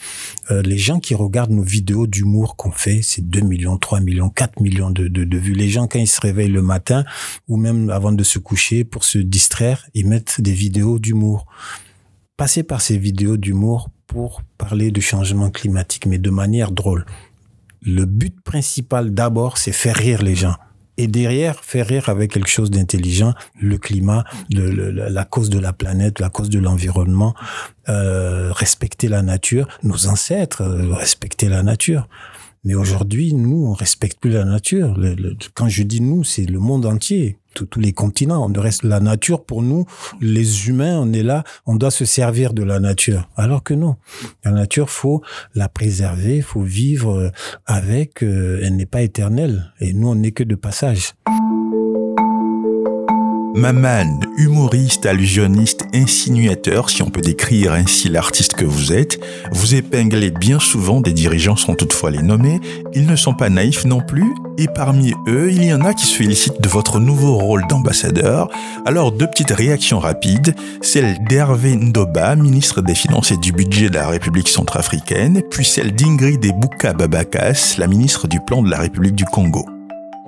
les 0.50 0.78
gens 0.78 0.99
qui 0.99 1.14
regardent 1.14 1.50
nos 1.50 1.62
vidéos 1.62 2.06
d'humour 2.06 2.56
qu'on 2.56 2.71
fait, 2.71 3.00
c'est 3.02 3.28
2 3.28 3.40
millions, 3.40 3.76
3 3.76 4.00
millions, 4.00 4.30
4 4.30 4.61
millions 4.61 4.90
de, 4.90 5.09
de, 5.09 5.25
de 5.25 5.38
vues. 5.38 5.52
Les 5.52 5.68
gens, 5.68 5.87
quand 5.87 5.99
ils 5.99 6.06
se 6.06 6.21
réveillent 6.21 6.49
le 6.49 6.62
matin 6.62 7.04
ou 7.49 7.56
même 7.56 7.90
avant 7.90 8.12
de 8.12 8.23
se 8.25 8.38
coucher 8.38 8.85
pour 8.85 9.04
se 9.04 9.18
distraire, 9.18 9.87
ils 9.94 10.06
mettent 10.06 10.40
des 10.40 10.52
vidéos 10.52 10.99
d'humour. 10.99 11.47
Passer 12.37 12.62
par 12.62 12.80
ces 12.80 12.97
vidéos 12.97 13.37
d'humour 13.37 13.90
pour 14.06 14.42
parler 14.56 14.90
de 14.90 15.00
changement 15.00 15.50
climatique, 15.50 16.06
mais 16.06 16.18
de 16.18 16.30
manière 16.30 16.73
drôle. 16.73 17.04
Le 17.88 18.04
but 18.04 18.38
principal 18.42 19.14
d'abord, 19.14 19.57
c'est 19.57 19.73
faire 19.73 19.97
rire 19.97 20.23
les 20.23 20.35
gens. 20.35 20.54
Et 20.99 21.07
derrière, 21.07 21.64
faire 21.64 21.87
rire 21.87 22.11
avec 22.11 22.33
quelque 22.33 22.49
chose 22.49 22.71
d'intelligent, 22.71 23.33
le 23.59 23.78
climat, 23.78 24.25
la 24.50 25.25
cause 25.25 25.49
de 25.49 25.59
la 25.59 25.73
planète, 25.73 26.18
la 26.21 26.28
cause 26.28 26.50
de 26.50 26.59
l'environnement, 26.59 27.35
euh, 27.88 28.52
respecter 28.52 29.09
la 29.09 29.23
nature, 29.23 29.68
nos 29.85 30.07
ancêtres 30.07 30.62
euh, 30.62 30.92
respecter 30.92 31.49
la 31.49 31.62
nature. 31.62 32.09
Mais 32.64 32.75
aujourd'hui, 32.75 33.33
nous, 33.33 33.64
on 33.68 33.73
respecte 33.73 34.21
plus 34.21 34.33
la 34.33 34.45
nature. 34.45 34.95
Quand 35.54 35.68
je 35.68 35.83
dis 35.83 36.02
nous, 36.02 36.25
c'est 36.25 36.45
le 36.45 36.59
monde 36.59 36.85
entier, 36.85 37.38
tous 37.64 37.80
les 37.80 37.92
continents. 37.92 38.44
On 38.48 38.60
reste 38.60 38.82
la 38.82 39.00
nature 39.00 39.44
pour 39.44 39.62
nous, 39.62 39.86
les 40.20 40.68
humains, 40.68 40.98
on 40.98 41.12
est 41.12 41.22
là, 41.22 41.44
on 41.66 41.76
doit 41.76 41.90
se 41.90 42.04
servir 42.04 42.52
de 42.52 42.62
la 42.62 42.80
nature. 42.80 43.28
Alors 43.36 43.62
que 43.62 43.74
non, 43.74 43.96
la 44.44 44.52
nature, 44.52 44.90
faut 44.90 45.22
la 45.54 45.68
préserver, 45.68 46.40
faut 46.40 46.62
vivre 46.62 47.32
avec. 47.66 48.22
Euh, 48.22 48.60
elle 48.62 48.76
n'est 48.76 48.86
pas 48.86 49.02
éternelle, 49.02 49.72
et 49.80 49.92
nous, 49.92 50.08
on 50.08 50.14
n'est 50.14 50.32
que 50.32 50.44
de 50.44 50.54
passage. 50.54 51.14
Maman, 53.58 54.20
humoriste, 54.36 55.04
allusionniste, 55.04 55.84
insinuateur, 55.92 56.90
si 56.90 57.02
on 57.02 57.10
peut 57.10 57.20
décrire 57.20 57.72
ainsi 57.72 58.08
l'artiste 58.08 58.54
que 58.54 58.64
vous 58.64 58.92
êtes, 58.92 59.18
vous 59.50 59.74
épinglez 59.74 60.30
bien 60.30 60.60
souvent 60.60 61.00
des 61.00 61.12
dirigeants 61.12 61.56
sans 61.56 61.74
toutefois 61.74 62.12
les 62.12 62.22
nommer, 62.22 62.60
ils 62.94 63.08
ne 63.08 63.16
sont 63.16 63.34
pas 63.34 63.50
naïfs 63.50 63.84
non 63.84 64.00
plus, 64.00 64.32
et 64.58 64.68
parmi 64.68 65.12
eux, 65.26 65.50
il 65.50 65.64
y 65.64 65.74
en 65.74 65.80
a 65.80 65.92
qui 65.92 66.06
se 66.06 66.14
félicitent 66.14 66.60
de 66.60 66.68
votre 66.68 67.00
nouveau 67.00 67.36
rôle 67.36 67.66
d'ambassadeur. 67.66 68.48
Alors, 68.86 69.10
deux 69.10 69.26
petites 69.26 69.50
réactions 69.50 69.98
rapides, 69.98 70.54
celle 70.80 71.18
d'Hervé 71.24 71.74
Ndoba, 71.74 72.36
ministre 72.36 72.80
des 72.80 72.94
Finances 72.94 73.32
et 73.32 73.36
du 73.38 73.50
Budget 73.50 73.88
de 73.88 73.94
la 73.94 74.06
République 74.06 74.48
centrafricaine, 74.48 75.42
puis 75.50 75.64
celle 75.64 75.96
d'Ingrid 75.96 76.44
Ebuka 76.44 76.92
Babakas, 76.92 77.74
la 77.76 77.88
ministre 77.88 78.28
du 78.28 78.38
Plan 78.38 78.62
de 78.62 78.70
la 78.70 78.78
République 78.78 79.16
du 79.16 79.24
Congo. 79.24 79.66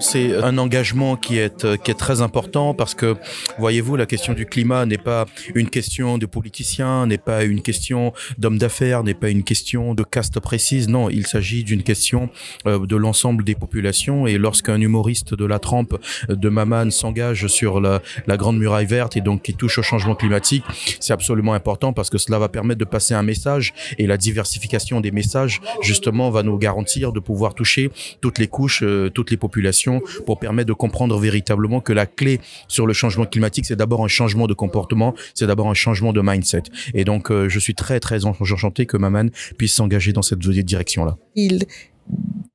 C'est 0.01 0.35
un 0.35 0.57
engagement 0.57 1.17
qui 1.17 1.37
est, 1.37 1.67
euh, 1.67 1.77
qui 1.77 1.91
est 1.91 1.99
très 1.99 2.23
important 2.23 2.73
parce 2.73 2.95
que, 2.95 3.17
voyez-vous, 3.59 3.97
la 3.97 4.07
question 4.07 4.33
du 4.33 4.47
climat 4.47 4.87
n'est 4.87 4.97
pas 4.97 5.27
une 5.55 5.69
question 5.69 6.17
de 6.17 6.25
politiciens, 6.25 7.07
n'est 7.07 7.19
pas 7.19 7.45
une 7.45 7.61
question 7.61 8.15
d'hommes 8.39 8.57
d'affaires, 8.57 9.05
n'est 9.05 9.15
pas 9.15 9.29
une 9.29 9.45
question 9.45 9.95
de 9.95 10.03
caste 10.03 10.41
précise. 10.41 10.89
Non, 10.89 11.11
il 11.11 11.27
s'agit 11.27 11.65
d'une 11.65 11.83
question 11.83 12.31
euh, 12.67 12.87
de 12.87 12.97
l'ensemble 12.97 13.45
des 13.45 13.55
populations. 13.55 14.27
Et 14.27 14.39
lorsqu'un 14.39 14.81
humoriste 14.81 15.35
de 15.35 15.45
la 15.45 15.59
trempe 15.59 16.01
de 16.31 16.49
Maman 16.49 16.91
s'engage 16.91 17.47
sur 17.49 17.79
la, 17.79 18.01
la 18.27 18.39
Grande 18.39 18.59
Muraille 18.59 18.87
Verte 18.87 19.19
et 19.19 19.21
donc 19.21 19.43
qui 19.43 19.53
touche 19.53 19.79
au 19.79 19.83
changement 19.83 20.15
climatique, 20.15 20.65
c'est 20.99 21.13
absolument 21.13 21.53
important 21.53 21.93
parce 21.93 22.09
que 22.09 22.17
cela 22.17 22.39
va 22.39 22.49
permettre 22.49 22.81
de 22.81 22.87
passer 22.87 23.13
un 23.13 23.23
message 23.23 23.75
et 23.99 24.07
la 24.07 24.17
diversification 24.17 25.03
des 25.03 25.11
messages, 25.11 25.61
justement, 25.83 26.31
va 26.31 26.43
nous 26.43 26.57
garantir 26.57 27.13
de 27.13 27.21
pouvoir 27.21 27.55
toucher 27.55 27.91
toutes 28.23 28.39
les 28.39 28.49
couches, 28.49 28.83
euh, 28.83 29.11
toutes 29.11 29.31
les 29.31 29.37
populations 29.37 29.90
pour 30.27 30.39
permettre 30.39 30.69
de 30.69 30.73
comprendre 30.75 31.19
véritablement 31.19 31.81
que 31.81 31.93
la 31.93 32.07
clé 32.07 32.41
sur 32.69 32.87
le 32.87 32.93
changement 32.93 33.27
climatique, 33.27 33.67
c'est 33.67 33.77
d'abord 33.77 34.05
un 34.05 34.09
changement 34.09 34.47
de 34.47 34.55
comportement, 34.55 35.15
c'est 35.35 35.47
d'abord 35.47 35.69
un 35.69 35.75
changement 35.75 36.13
de 36.13 36.21
mindset. 36.21 36.65
Et 36.95 37.05
donc, 37.05 37.31
euh, 37.31 37.49
je 37.49 37.59
suis 37.59 37.75
très, 37.75 37.99
très 37.99 38.25
enchanté 38.25 38.87
que 38.87 38.97
Maman 38.97 39.27
puisse 39.59 39.75
s'engager 39.75 40.13
dans 40.13 40.23
cette 40.23 40.39
direction-là. 40.39 41.17
Il 41.35 41.67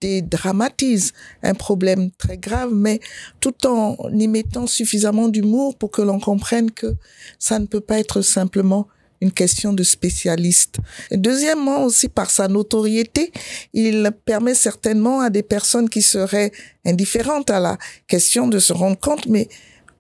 dédramatise 0.02 1.14
un 1.44 1.54
problème 1.54 2.12
très 2.12 2.38
grave, 2.38 2.72
mais 2.74 3.00
tout 3.40 3.66
en 3.66 3.96
y 4.12 4.28
mettant 4.28 4.68
suffisamment 4.68 5.30
d'humour 5.30 5.78
pour 5.78 5.92
que 5.92 6.02
l'on 6.02 6.20
comprenne 6.20 6.72
que 6.72 6.96
ça 7.40 7.60
ne 7.60 7.66
peut 7.66 7.82
pas 7.82 8.00
être 8.00 8.22
simplement 8.22 8.88
une 9.26 9.32
question 9.32 9.74
de 9.74 9.84
spécialiste. 9.84 10.78
deuxièmement, 11.12 11.84
aussi 11.84 12.10
par 12.10 12.30
sa 12.30 12.48
notoriété, 12.48 13.32
il 13.74 14.12
permet 14.26 14.54
certainement 14.54 15.22
à 15.22 15.32
des 15.32 15.42
personnes 15.42 15.90
qui 15.90 16.04
seraient 16.04 16.52
indifférentes 16.86 17.50
à 17.50 17.60
la 17.60 17.78
question 18.08 18.48
de 18.48 18.60
se 18.60 18.72
rendre 18.72 19.00
compte, 19.00 19.26
mais 19.26 19.48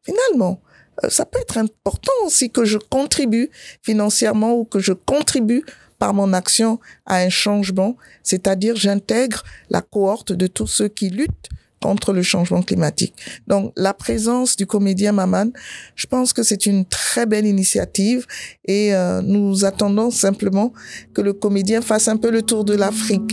finalement, 0.04 0.62
euh, 1.04 1.10
ça 1.10 1.26
peut 1.26 1.40
être 1.40 1.58
important 1.58 2.18
aussi 2.24 2.52
que 2.52 2.66
je 2.66 2.78
contribue 2.78 3.50
financièrement 3.82 4.54
ou 4.54 4.64
que 4.64 4.80
je 4.80 4.94
contribue 4.94 5.64
par 5.98 6.14
mon 6.14 6.32
action 6.34 6.80
à 7.08 7.16
un 7.18 7.30
changement, 7.30 7.98
c'est-à-dire 8.22 8.76
j'intègre 8.76 9.44
la 9.72 9.82
cohorte 9.82 10.34
de 10.34 10.46
tous 10.46 10.68
ceux 10.68 10.90
qui 10.90 11.10
luttent 11.10 11.50
contre 11.86 12.14
le 12.14 12.24
changement 12.24 12.64
climatique. 12.64 13.14
Donc 13.46 13.72
la 13.78 13.94
présence 13.94 14.56
du 14.56 14.66
comédien 14.66 15.12
Maman, 15.12 15.50
je 15.96 16.08
pense 16.08 16.34
que 16.34 16.42
c'est 16.42 16.66
une 16.66 16.84
très 16.86 17.28
belle 17.28 17.46
initiative 17.46 18.26
et 18.66 18.96
euh, 18.96 19.22
nous 19.22 19.66
attendons 19.66 20.10
simplement 20.10 20.74
que 21.14 21.22
le 21.22 21.34
comédien 21.34 21.82
fasse 21.82 22.08
un 22.08 22.18
peu 22.18 22.32
le 22.32 22.42
tour 22.42 22.66
de 22.66 22.74
l'Afrique. 22.76 23.32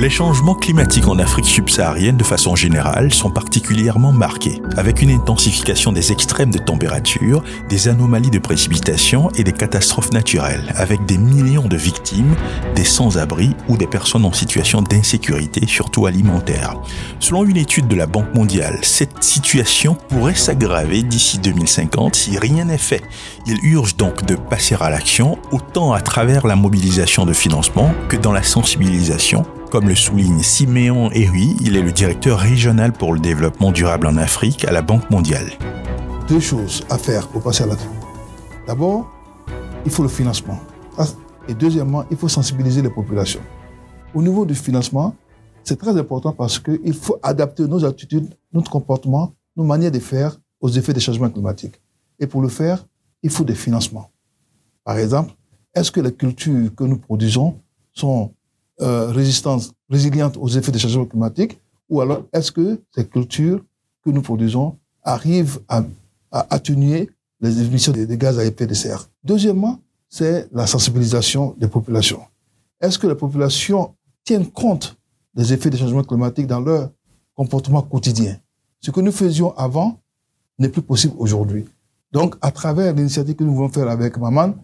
Les 0.00 0.08
changements 0.08 0.54
climatiques 0.54 1.08
en 1.08 1.18
Afrique 1.18 1.44
subsaharienne 1.44 2.16
de 2.16 2.24
façon 2.24 2.56
générale 2.56 3.12
sont 3.12 3.28
particulièrement 3.28 4.12
marqués, 4.12 4.62
avec 4.78 5.02
une 5.02 5.10
intensification 5.10 5.92
des 5.92 6.10
extrêmes 6.10 6.50
de 6.50 6.56
température, 6.56 7.44
des 7.68 7.86
anomalies 7.88 8.30
de 8.30 8.38
précipitation 8.38 9.28
et 9.36 9.44
des 9.44 9.52
catastrophes 9.52 10.12
naturelles, 10.12 10.72
avec 10.74 11.04
des 11.04 11.18
millions 11.18 11.68
de 11.68 11.76
victimes, 11.76 12.34
des 12.74 12.84
sans-abri 12.84 13.54
ou 13.68 13.76
des 13.76 13.86
personnes 13.86 14.24
en 14.24 14.32
situation 14.32 14.80
d'insécurité, 14.80 15.66
surtout 15.66 16.06
alimentaire. 16.06 16.76
Selon 17.18 17.44
une 17.44 17.58
étude 17.58 17.86
de 17.86 17.96
la 17.96 18.06
Banque 18.06 18.34
mondiale, 18.34 18.78
cette 18.82 19.22
situation 19.22 19.98
pourrait 20.08 20.34
s'aggraver 20.34 21.02
d'ici 21.02 21.38
2050 21.40 22.14
si 22.14 22.38
rien 22.38 22.64
n'est 22.64 22.78
fait. 22.78 23.02
Il 23.46 23.58
urge 23.64 23.96
donc 23.96 24.24
de 24.24 24.34
passer 24.34 24.76
à 24.80 24.88
l'action, 24.88 25.36
autant 25.52 25.92
à 25.92 26.00
travers 26.00 26.46
la 26.46 26.56
mobilisation 26.56 27.26
de 27.26 27.34
financement 27.34 27.92
que 28.08 28.16
dans 28.16 28.32
la 28.32 28.42
sensibilisation 28.42 29.44
comme 29.70 29.88
le 29.88 29.94
souligne 29.94 30.42
Siméon 30.42 31.10
Ehui, 31.12 31.56
il 31.60 31.76
est 31.76 31.82
le 31.82 31.92
directeur 31.92 32.38
régional 32.40 32.92
pour 32.92 33.14
le 33.14 33.20
développement 33.20 33.70
durable 33.70 34.08
en 34.08 34.16
Afrique 34.16 34.64
à 34.64 34.72
la 34.72 34.82
Banque 34.82 35.08
mondiale. 35.10 35.46
Deux 36.28 36.40
choses 36.40 36.84
à 36.90 36.98
faire 36.98 37.28
pour 37.28 37.42
passer 37.42 37.62
à 37.62 37.66
l'action. 37.66 37.90
D'abord, 38.66 39.08
il 39.86 39.92
faut 39.92 40.02
le 40.02 40.08
financement. 40.08 40.58
Et 41.48 41.54
deuxièmement, 41.54 42.04
il 42.10 42.16
faut 42.16 42.28
sensibiliser 42.28 42.82
les 42.82 42.90
populations. 42.90 43.40
Au 44.12 44.22
niveau 44.22 44.44
du 44.44 44.54
financement, 44.54 45.14
c'est 45.62 45.78
très 45.78 45.96
important 45.96 46.32
parce 46.32 46.58
qu'il 46.58 46.94
faut 46.94 47.18
adapter 47.22 47.66
nos 47.66 47.84
attitudes, 47.84 48.28
notre 48.52 48.70
comportement, 48.70 49.32
nos 49.56 49.64
manières 49.64 49.92
de 49.92 50.00
faire 50.00 50.36
aux 50.60 50.68
effets 50.68 50.92
des 50.92 51.00
changements 51.00 51.30
climatiques. 51.30 51.80
Et 52.18 52.26
pour 52.26 52.42
le 52.42 52.48
faire, 52.48 52.84
il 53.22 53.30
faut 53.30 53.44
des 53.44 53.54
financements. 53.54 54.10
Par 54.84 54.98
exemple, 54.98 55.32
est-ce 55.74 55.92
que 55.92 56.00
les 56.00 56.12
cultures 56.12 56.74
que 56.74 56.84
nous 56.84 56.98
produisons 56.98 57.60
sont 57.92 58.32
résistance, 58.80 59.72
résiliente 59.88 60.36
aux 60.36 60.48
effets 60.48 60.72
des 60.72 60.78
changements 60.78 61.06
climatiques 61.06 61.60
Ou 61.88 62.00
alors, 62.00 62.24
est-ce 62.32 62.52
que 62.52 62.80
ces 62.94 63.06
cultures 63.06 63.62
que 64.04 64.10
nous 64.10 64.22
produisons 64.22 64.78
arrivent 65.02 65.60
à, 65.68 65.84
atténuer 66.30 67.10
les 67.40 67.60
émissions 67.60 67.92
de, 67.92 68.04
gaz 68.14 68.38
à 68.38 68.44
effet 68.44 68.66
de 68.66 68.74
serre? 68.74 69.08
Deuxièmement, 69.24 69.80
c'est 70.08 70.48
la 70.52 70.66
sensibilisation 70.66 71.54
des 71.58 71.68
populations. 71.68 72.22
Est-ce 72.80 72.98
que 72.98 73.06
les 73.06 73.14
populations 73.14 73.94
tiennent 74.24 74.46
compte 74.46 74.96
des 75.34 75.52
effets 75.52 75.70
des 75.70 75.78
changements 75.78 76.04
climatiques 76.04 76.46
dans 76.46 76.60
leur 76.60 76.90
comportement 77.34 77.82
quotidien? 77.82 78.38
Ce 78.80 78.90
que 78.90 79.00
nous 79.00 79.12
faisions 79.12 79.56
avant 79.56 80.00
n'est 80.58 80.68
plus 80.68 80.82
possible 80.82 81.14
aujourd'hui. 81.18 81.64
Donc, 82.12 82.36
à 82.40 82.50
travers 82.50 82.92
l'initiative 82.94 83.36
que 83.36 83.44
nous 83.44 83.54
voulons 83.54 83.68
faire 83.68 83.88
avec 83.88 84.16
Maman, 84.18 84.54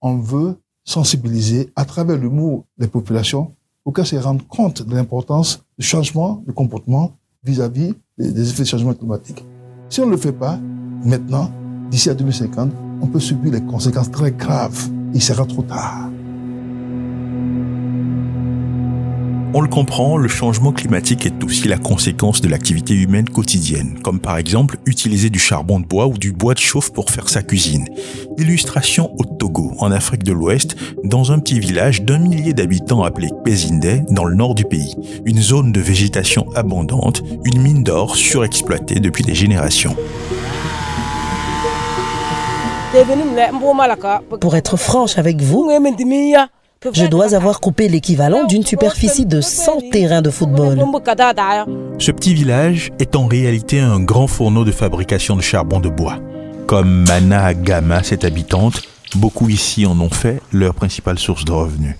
on 0.00 0.18
veut 0.18 0.56
sensibiliser 0.84 1.72
à 1.76 1.84
travers 1.84 2.16
l'humour 2.16 2.64
des 2.78 2.88
populations 2.88 3.52
pour 3.86 3.92
qu'elles 3.92 4.04
se 4.04 4.16
rendent 4.16 4.44
compte 4.48 4.82
de 4.82 4.96
l'importance 4.96 5.64
du 5.78 5.86
changement 5.86 6.42
de 6.44 6.50
comportement 6.50 7.12
vis-à-vis 7.44 7.94
des, 8.18 8.50
effets 8.50 8.64
du 8.64 8.68
changement 8.68 8.94
climatique. 8.94 9.44
Si 9.88 10.00
on 10.00 10.06
ne 10.06 10.10
le 10.10 10.16
fait 10.16 10.32
pas, 10.32 10.58
maintenant, 11.04 11.52
d'ici 11.88 12.10
à 12.10 12.14
2050, 12.14 12.72
on 13.00 13.06
peut 13.06 13.20
subir 13.20 13.52
les 13.52 13.62
conséquences 13.62 14.10
très 14.10 14.32
graves. 14.32 14.88
Il 15.14 15.22
sera 15.22 15.46
trop 15.46 15.62
tard. 15.62 16.10
On 19.54 19.60
le 19.60 19.68
comprend, 19.68 20.16
le 20.16 20.28
changement 20.28 20.72
climatique 20.72 21.24
est 21.24 21.42
aussi 21.44 21.68
la 21.68 21.78
conséquence 21.78 22.40
de 22.40 22.48
l'activité 22.48 22.94
humaine 22.94 23.28
quotidienne, 23.28 23.98
comme 24.02 24.20
par 24.20 24.36
exemple 24.36 24.76
utiliser 24.86 25.30
du 25.30 25.38
charbon 25.38 25.80
de 25.80 25.86
bois 25.86 26.06
ou 26.06 26.18
du 26.18 26.32
bois 26.32 26.54
de 26.54 26.58
chauffe 26.58 26.92
pour 26.92 27.10
faire 27.10 27.28
sa 27.28 27.42
cuisine. 27.42 27.88
Illustration 28.38 29.14
au 29.18 29.24
Togo, 29.24 29.72
en 29.78 29.92
Afrique 29.92 30.24
de 30.24 30.32
l'Ouest, 30.32 30.76
dans 31.04 31.32
un 31.32 31.38
petit 31.38 31.60
village 31.60 32.02
d'un 32.02 32.18
millier 32.18 32.52
d'habitants 32.52 33.02
appelé 33.04 33.28
Kpezinde, 33.28 34.04
dans 34.10 34.24
le 34.24 34.34
nord 34.34 34.54
du 34.54 34.64
pays. 34.64 34.94
Une 35.24 35.40
zone 35.40 35.72
de 35.72 35.80
végétation 35.80 36.46
abondante, 36.54 37.22
une 37.44 37.62
mine 37.62 37.82
d'or 37.82 38.16
surexploitée 38.16 39.00
depuis 39.00 39.24
des 39.24 39.34
générations. 39.34 39.96
Pour 44.40 44.56
être 44.56 44.76
franche 44.76 45.18
avec 45.18 45.40
vous, 45.40 45.70
je 46.92 47.06
dois 47.06 47.34
avoir 47.34 47.60
coupé 47.60 47.88
l'équivalent 47.88 48.44
d'une 48.44 48.64
superficie 48.64 49.26
de 49.26 49.40
100 49.40 49.90
terrains 49.90 50.22
de 50.22 50.30
football. 50.30 50.78
Ce 51.98 52.10
petit 52.10 52.34
village 52.34 52.92
est 52.98 53.16
en 53.16 53.26
réalité 53.26 53.80
un 53.80 54.00
grand 54.00 54.26
fourneau 54.26 54.64
de 54.64 54.72
fabrication 54.72 55.36
de 55.36 55.42
charbon 55.42 55.80
de 55.80 55.88
bois. 55.88 56.18
Comme 56.66 57.04
Mana 57.06 57.54
Gama, 57.54 58.02
cette 58.02 58.24
habitante, 58.24 58.82
beaucoup 59.14 59.48
ici 59.48 59.86
en 59.86 60.00
ont 60.00 60.10
fait 60.10 60.40
leur 60.52 60.74
principale 60.74 61.18
source 61.18 61.44
de 61.44 61.52
revenus. 61.52 61.96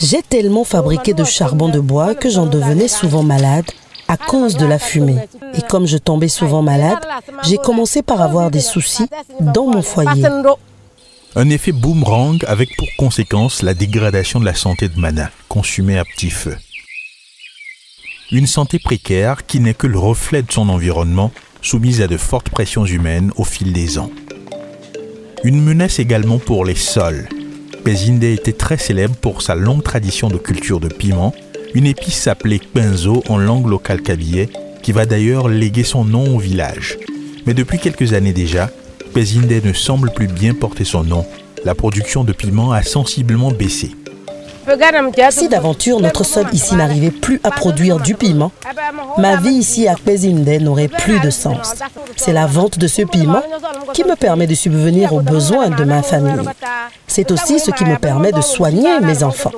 J'ai 0.00 0.22
tellement 0.22 0.64
fabriqué 0.64 1.12
de 1.12 1.24
charbon 1.24 1.68
de 1.68 1.80
bois 1.80 2.14
que 2.14 2.30
j'en 2.30 2.46
devenais 2.46 2.88
souvent 2.88 3.22
malade 3.22 3.66
à 4.08 4.16
cause 4.16 4.56
de 4.56 4.66
la 4.66 4.78
fumée. 4.78 5.18
Et 5.54 5.62
comme 5.62 5.86
je 5.86 5.96
tombais 5.98 6.28
souvent 6.28 6.62
malade, 6.62 6.98
j'ai 7.44 7.56
commencé 7.56 8.02
par 8.02 8.20
avoir 8.20 8.50
des 8.50 8.60
soucis 8.60 9.08
dans 9.40 9.66
mon 9.66 9.82
foyer. 9.82 10.24
Un 11.34 11.48
effet 11.48 11.72
boomerang 11.72 12.44
avec 12.46 12.76
pour 12.76 12.88
conséquence 12.98 13.62
la 13.62 13.72
dégradation 13.72 14.38
de 14.38 14.44
la 14.44 14.54
santé 14.54 14.90
de 14.90 15.00
Mana, 15.00 15.30
consumée 15.48 15.96
à 15.96 16.04
petit 16.04 16.28
feu. 16.28 16.54
Une 18.30 18.46
santé 18.46 18.78
précaire 18.78 19.46
qui 19.46 19.58
n'est 19.58 19.72
que 19.72 19.86
le 19.86 19.98
reflet 19.98 20.42
de 20.42 20.52
son 20.52 20.68
environnement, 20.68 21.32
soumise 21.62 22.02
à 22.02 22.06
de 22.06 22.18
fortes 22.18 22.50
pressions 22.50 22.84
humaines 22.84 23.32
au 23.36 23.44
fil 23.44 23.72
des 23.72 23.98
ans. 23.98 24.10
Une 25.42 25.62
menace 25.62 25.98
également 25.98 26.38
pour 26.38 26.66
les 26.66 26.74
sols. 26.74 27.26
Pezinde 27.82 28.24
était 28.24 28.52
très 28.52 28.76
célèbre 28.76 29.16
pour 29.16 29.40
sa 29.40 29.54
longue 29.54 29.82
tradition 29.82 30.28
de 30.28 30.36
culture 30.36 30.80
de 30.80 30.88
piment, 30.88 31.34
une 31.72 31.86
épice 31.86 32.26
appelée 32.26 32.60
penzo 32.60 33.22
en 33.30 33.38
langue 33.38 33.68
locale 33.68 34.02
kabyle, 34.02 34.50
qui 34.82 34.92
va 34.92 35.06
d'ailleurs 35.06 35.48
léguer 35.48 35.84
son 35.84 36.04
nom 36.04 36.36
au 36.36 36.38
village. 36.38 36.98
Mais 37.46 37.54
depuis 37.54 37.78
quelques 37.78 38.12
années 38.12 38.34
déjà, 38.34 38.70
Pezinde 39.12 39.62
ne 39.62 39.72
semble 39.74 40.10
plus 40.10 40.26
bien 40.26 40.54
porter 40.54 40.84
son 40.84 41.04
nom. 41.04 41.26
La 41.64 41.74
production 41.74 42.24
de 42.24 42.32
piment 42.32 42.72
a 42.72 42.82
sensiblement 42.82 43.50
baissé. 43.50 43.90
Si 45.30 45.48
d'aventure 45.48 46.00
notre 46.00 46.24
sol 46.24 46.46
ici 46.52 46.76
n'arrivait 46.76 47.10
plus 47.10 47.38
à 47.44 47.50
produire 47.50 47.98
du 47.98 48.14
piment, 48.14 48.52
ma 49.18 49.36
vie 49.36 49.50
ici 49.50 49.86
à 49.86 49.96
Pezinde 49.96 50.48
n'aurait 50.62 50.88
plus 50.88 51.20
de 51.20 51.28
sens. 51.30 51.74
C'est 52.16 52.32
la 52.32 52.46
vente 52.46 52.78
de 52.78 52.86
ce 52.86 53.02
piment 53.02 53.42
qui 53.92 54.04
me 54.04 54.14
permet 54.14 54.46
de 54.46 54.54
subvenir 54.54 55.12
aux 55.12 55.20
besoins 55.20 55.68
de 55.68 55.84
ma 55.84 56.02
famille. 56.02 56.48
C'est 57.06 57.30
aussi 57.32 57.58
ce 57.58 57.70
qui 57.70 57.84
me 57.84 57.96
permet 57.96 58.32
de 58.32 58.40
soigner 58.40 59.00
mes 59.00 59.24
enfants. 59.24 59.52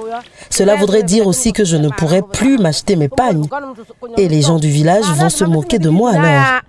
Cela 0.50 0.75
voudrait 0.75 1.04
dire 1.04 1.28
aussi 1.28 1.52
que 1.52 1.64
je 1.64 1.76
ne 1.76 1.90
pourrais 1.90 2.23
plus 2.23 2.58
m'acheter 2.58 2.96
mes 2.96 3.08
pagnes. 3.08 3.46
Et 4.16 4.26
les 4.28 4.42
gens 4.42 4.58
du 4.58 4.68
village 4.68 5.04
vont 5.04 5.30
se 5.30 5.44
moquer 5.44 5.78
de 5.78 5.90
moi 5.90 6.12
alors. 6.12 6.61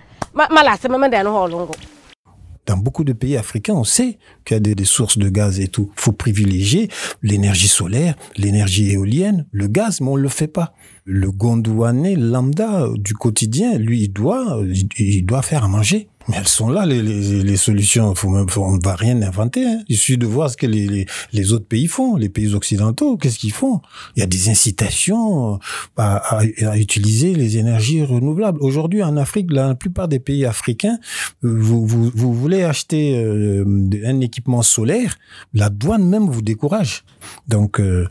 Dans 2.66 2.78
beaucoup 2.78 3.04
de 3.04 3.14
pays 3.14 3.38
africains, 3.38 3.74
on 3.74 3.84
sait 3.84 4.18
qu'il 4.44 4.56
y 4.56 4.58
a 4.58 4.60
des, 4.60 4.86
sources 4.86 5.18
de 5.18 5.30
gaz 5.30 5.60
et 5.60 5.68
tout. 5.68 5.92
Faut 5.96 6.12
privilégier 6.12 6.90
l'énergie 7.22 7.68
solaire, 7.68 8.16
l'énergie 8.38 8.92
éolienne, 8.92 9.46
le 9.52 9.68
gaz, 9.68 10.02
mais 10.02 10.08
on 10.08 10.16
le 10.16 10.30
fait 10.30 10.48
pas. 10.48 10.74
Le 11.04 11.32
Gondouanais 11.32 12.16
lambda 12.16 12.88
du 12.96 13.14
quotidien, 13.14 13.78
lui, 13.78 14.04
il 14.04 14.10
doit, 14.10 14.62
il 14.98 15.26
doit 15.26 15.42
faire 15.44 15.64
à 15.64 15.68
manger. 15.68 16.08
Mais 16.27 16.38
elles 16.38 16.48
sont 16.48 16.70
là, 16.70 16.86
les, 16.86 17.01
les, 17.01 17.44
les 17.44 17.58
solutions. 17.58 18.15
Faut 18.15 18.29
même, 18.29 18.48
on 18.58 18.77
ne 18.77 18.84
va 18.84 18.96
rien 18.96 19.22
inventer. 19.22 19.65
Hein. 19.65 19.79
Il 19.88 19.98
suffit 19.98 20.17
de 20.17 20.25
voir 20.25 20.50
ce 20.50 20.58
que 20.58 20.65
les, 20.65 20.88
les, 20.88 21.05
les 21.34 21.53
autres 21.53 21.67
pays 21.67 21.88
font, 21.88 22.15
les 22.15 22.29
pays 22.29 22.53
occidentaux. 22.53 23.17
Qu'est-ce 23.17 23.38
qu'ils 23.38 23.51
font? 23.51 23.82
Il 24.15 24.22
y 24.22 24.24
a 24.24 24.25
des 24.25 24.50
incitations 24.50 25.60
à, 25.98 26.17
à, 26.17 26.44
à, 26.65 26.77
utiliser 26.77 27.34
les 27.36 27.58
énergies 27.58 28.03
renouvelables. 28.03 28.60
Aujourd'hui, 28.62 29.03
en 29.03 29.17
Afrique, 29.17 29.51
la 29.51 29.75
plupart 29.75 30.08
des 30.08 30.20
pays 30.20 30.46
africains, 30.46 30.98
vous, 31.41 31.86
vous, 31.86 32.12
vous 32.13 32.34
voulez 32.34 32.63
acheter 32.63 33.17
euh, 33.17 33.63
un 34.05 34.20
équipement 34.22 34.63
solaire, 34.63 35.17
la 35.53 35.70
douane 35.70 36.08
même 36.08 36.27
vous 36.27 36.41
décourage. 36.41 37.03
Donc, 37.48 37.79
euh, 37.79 38.08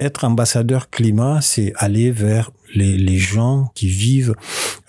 être 0.00 0.24
ambassadeur 0.24 0.90
climat, 0.90 1.40
c'est 1.40 1.72
aller 1.76 2.10
vers 2.10 2.50
les, 2.74 3.18
gens 3.18 3.70
qui 3.74 3.88
vivent 3.88 4.34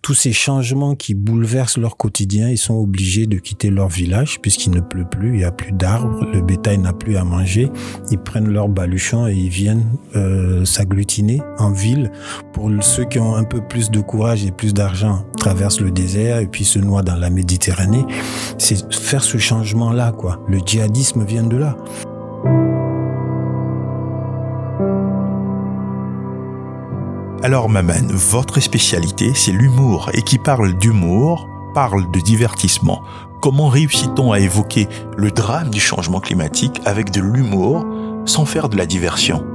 tous 0.01 0.13
ces 0.13 0.33
changements 0.33 0.95
qui 0.95 1.13
bouleversent 1.13 1.77
leur 1.77 1.97
quotidien. 1.97 2.49
Ils 2.49 2.57
sont 2.57 2.75
obligés 2.75 3.25
de 3.25 3.37
quitter 3.37 3.69
leur 3.69 3.87
village 3.87 4.39
puisqu'il 4.41 4.71
ne 4.71 4.79
pleut 4.79 5.05
plus, 5.05 5.29
il 5.29 5.37
n'y 5.37 5.43
a 5.43 5.51
plus 5.51 5.71
d'arbres, 5.71 6.25
le 6.31 6.41
bétail 6.41 6.77
n'a 6.77 6.93
plus 6.93 7.17
à 7.17 7.23
manger. 7.23 7.69
Ils 8.11 8.19
prennent 8.19 8.49
leur 8.49 8.69
baluchon 8.69 9.27
et 9.27 9.33
ils 9.33 9.49
viennent 9.49 9.85
euh, 10.15 10.65
s'agglutiner 10.65 11.41
en 11.57 11.71
ville. 11.71 12.11
Pour 12.53 12.71
ceux 12.81 13.05
qui 13.05 13.19
ont 13.19 13.35
un 13.35 13.43
peu 13.43 13.61
plus 13.61 13.89
de 13.89 13.99
courage 13.99 14.45
et 14.45 14.51
plus 14.51 14.73
d'argent, 14.73 15.25
traversent 15.37 15.81
le 15.81 15.91
désert 15.91 16.39
et 16.39 16.47
puis 16.47 16.65
se 16.65 16.79
noient 16.79 17.03
dans 17.03 17.15
la 17.15 17.29
Méditerranée. 17.29 18.05
C'est 18.57 18.93
faire 18.93 19.23
ce 19.23 19.37
changement-là, 19.37 20.11
quoi. 20.11 20.43
Le 20.47 20.59
djihadisme 20.59 21.25
vient 21.25 21.43
de 21.43 21.57
là. 21.57 21.77
Alors 27.45 27.69
Maman, 27.69 28.07
votre 28.09 28.59
spécialité, 28.59 29.35
c'est 29.35 29.51
l'humour. 29.51 30.09
Et 30.15 30.23
qui 30.23 30.39
parle 30.39 30.75
d'humour, 30.79 31.47
parle 31.75 32.09
de 32.09 32.19
divertissement. 32.19 33.03
Comment 33.39 33.67
réussit-on 33.67 34.31
à 34.31 34.39
évoquer 34.39 34.87
le 35.15 35.29
drame 35.29 35.69
du 35.69 35.79
changement 35.79 36.19
climatique 36.19 36.81
avec 36.85 37.11
de 37.11 37.21
l'humour 37.21 37.85
sans 38.25 38.45
faire 38.45 38.67
de 38.67 38.75
la 38.75 38.87
diversion? 38.87 39.45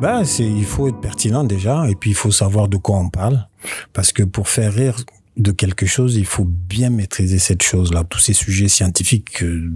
Ben, 0.00 0.24
c'est, 0.24 0.42
il 0.42 0.64
faut 0.64 0.88
être 0.88 1.00
pertinent 1.00 1.44
déjà, 1.44 1.88
et 1.88 1.94
puis 1.94 2.10
il 2.10 2.16
faut 2.16 2.32
savoir 2.32 2.66
de 2.66 2.76
quoi 2.76 2.96
on 2.96 3.08
parle. 3.08 3.46
Parce 3.92 4.10
que 4.10 4.24
pour 4.24 4.48
faire 4.48 4.72
rire, 4.72 4.96
de 5.36 5.52
quelque 5.52 5.86
chose, 5.86 6.16
il 6.16 6.24
faut 6.24 6.44
bien 6.46 6.88
maîtriser 6.88 7.38
cette 7.38 7.62
chose-là. 7.62 8.04
Tous 8.04 8.18
ces 8.18 8.32
sujets 8.32 8.68
scientifiques 8.68 9.42
euh, 9.42 9.70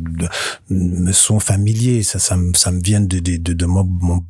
me 0.70 1.12
sont 1.12 1.38
familiers. 1.38 2.02
Ça, 2.02 2.18
ça, 2.18 2.36
me, 2.36 2.54
ça 2.54 2.70
me 2.72 2.80
vient 2.80 3.00
de, 3.00 3.18
de, 3.18 3.36
de, 3.36 3.66
mon, 3.66 3.84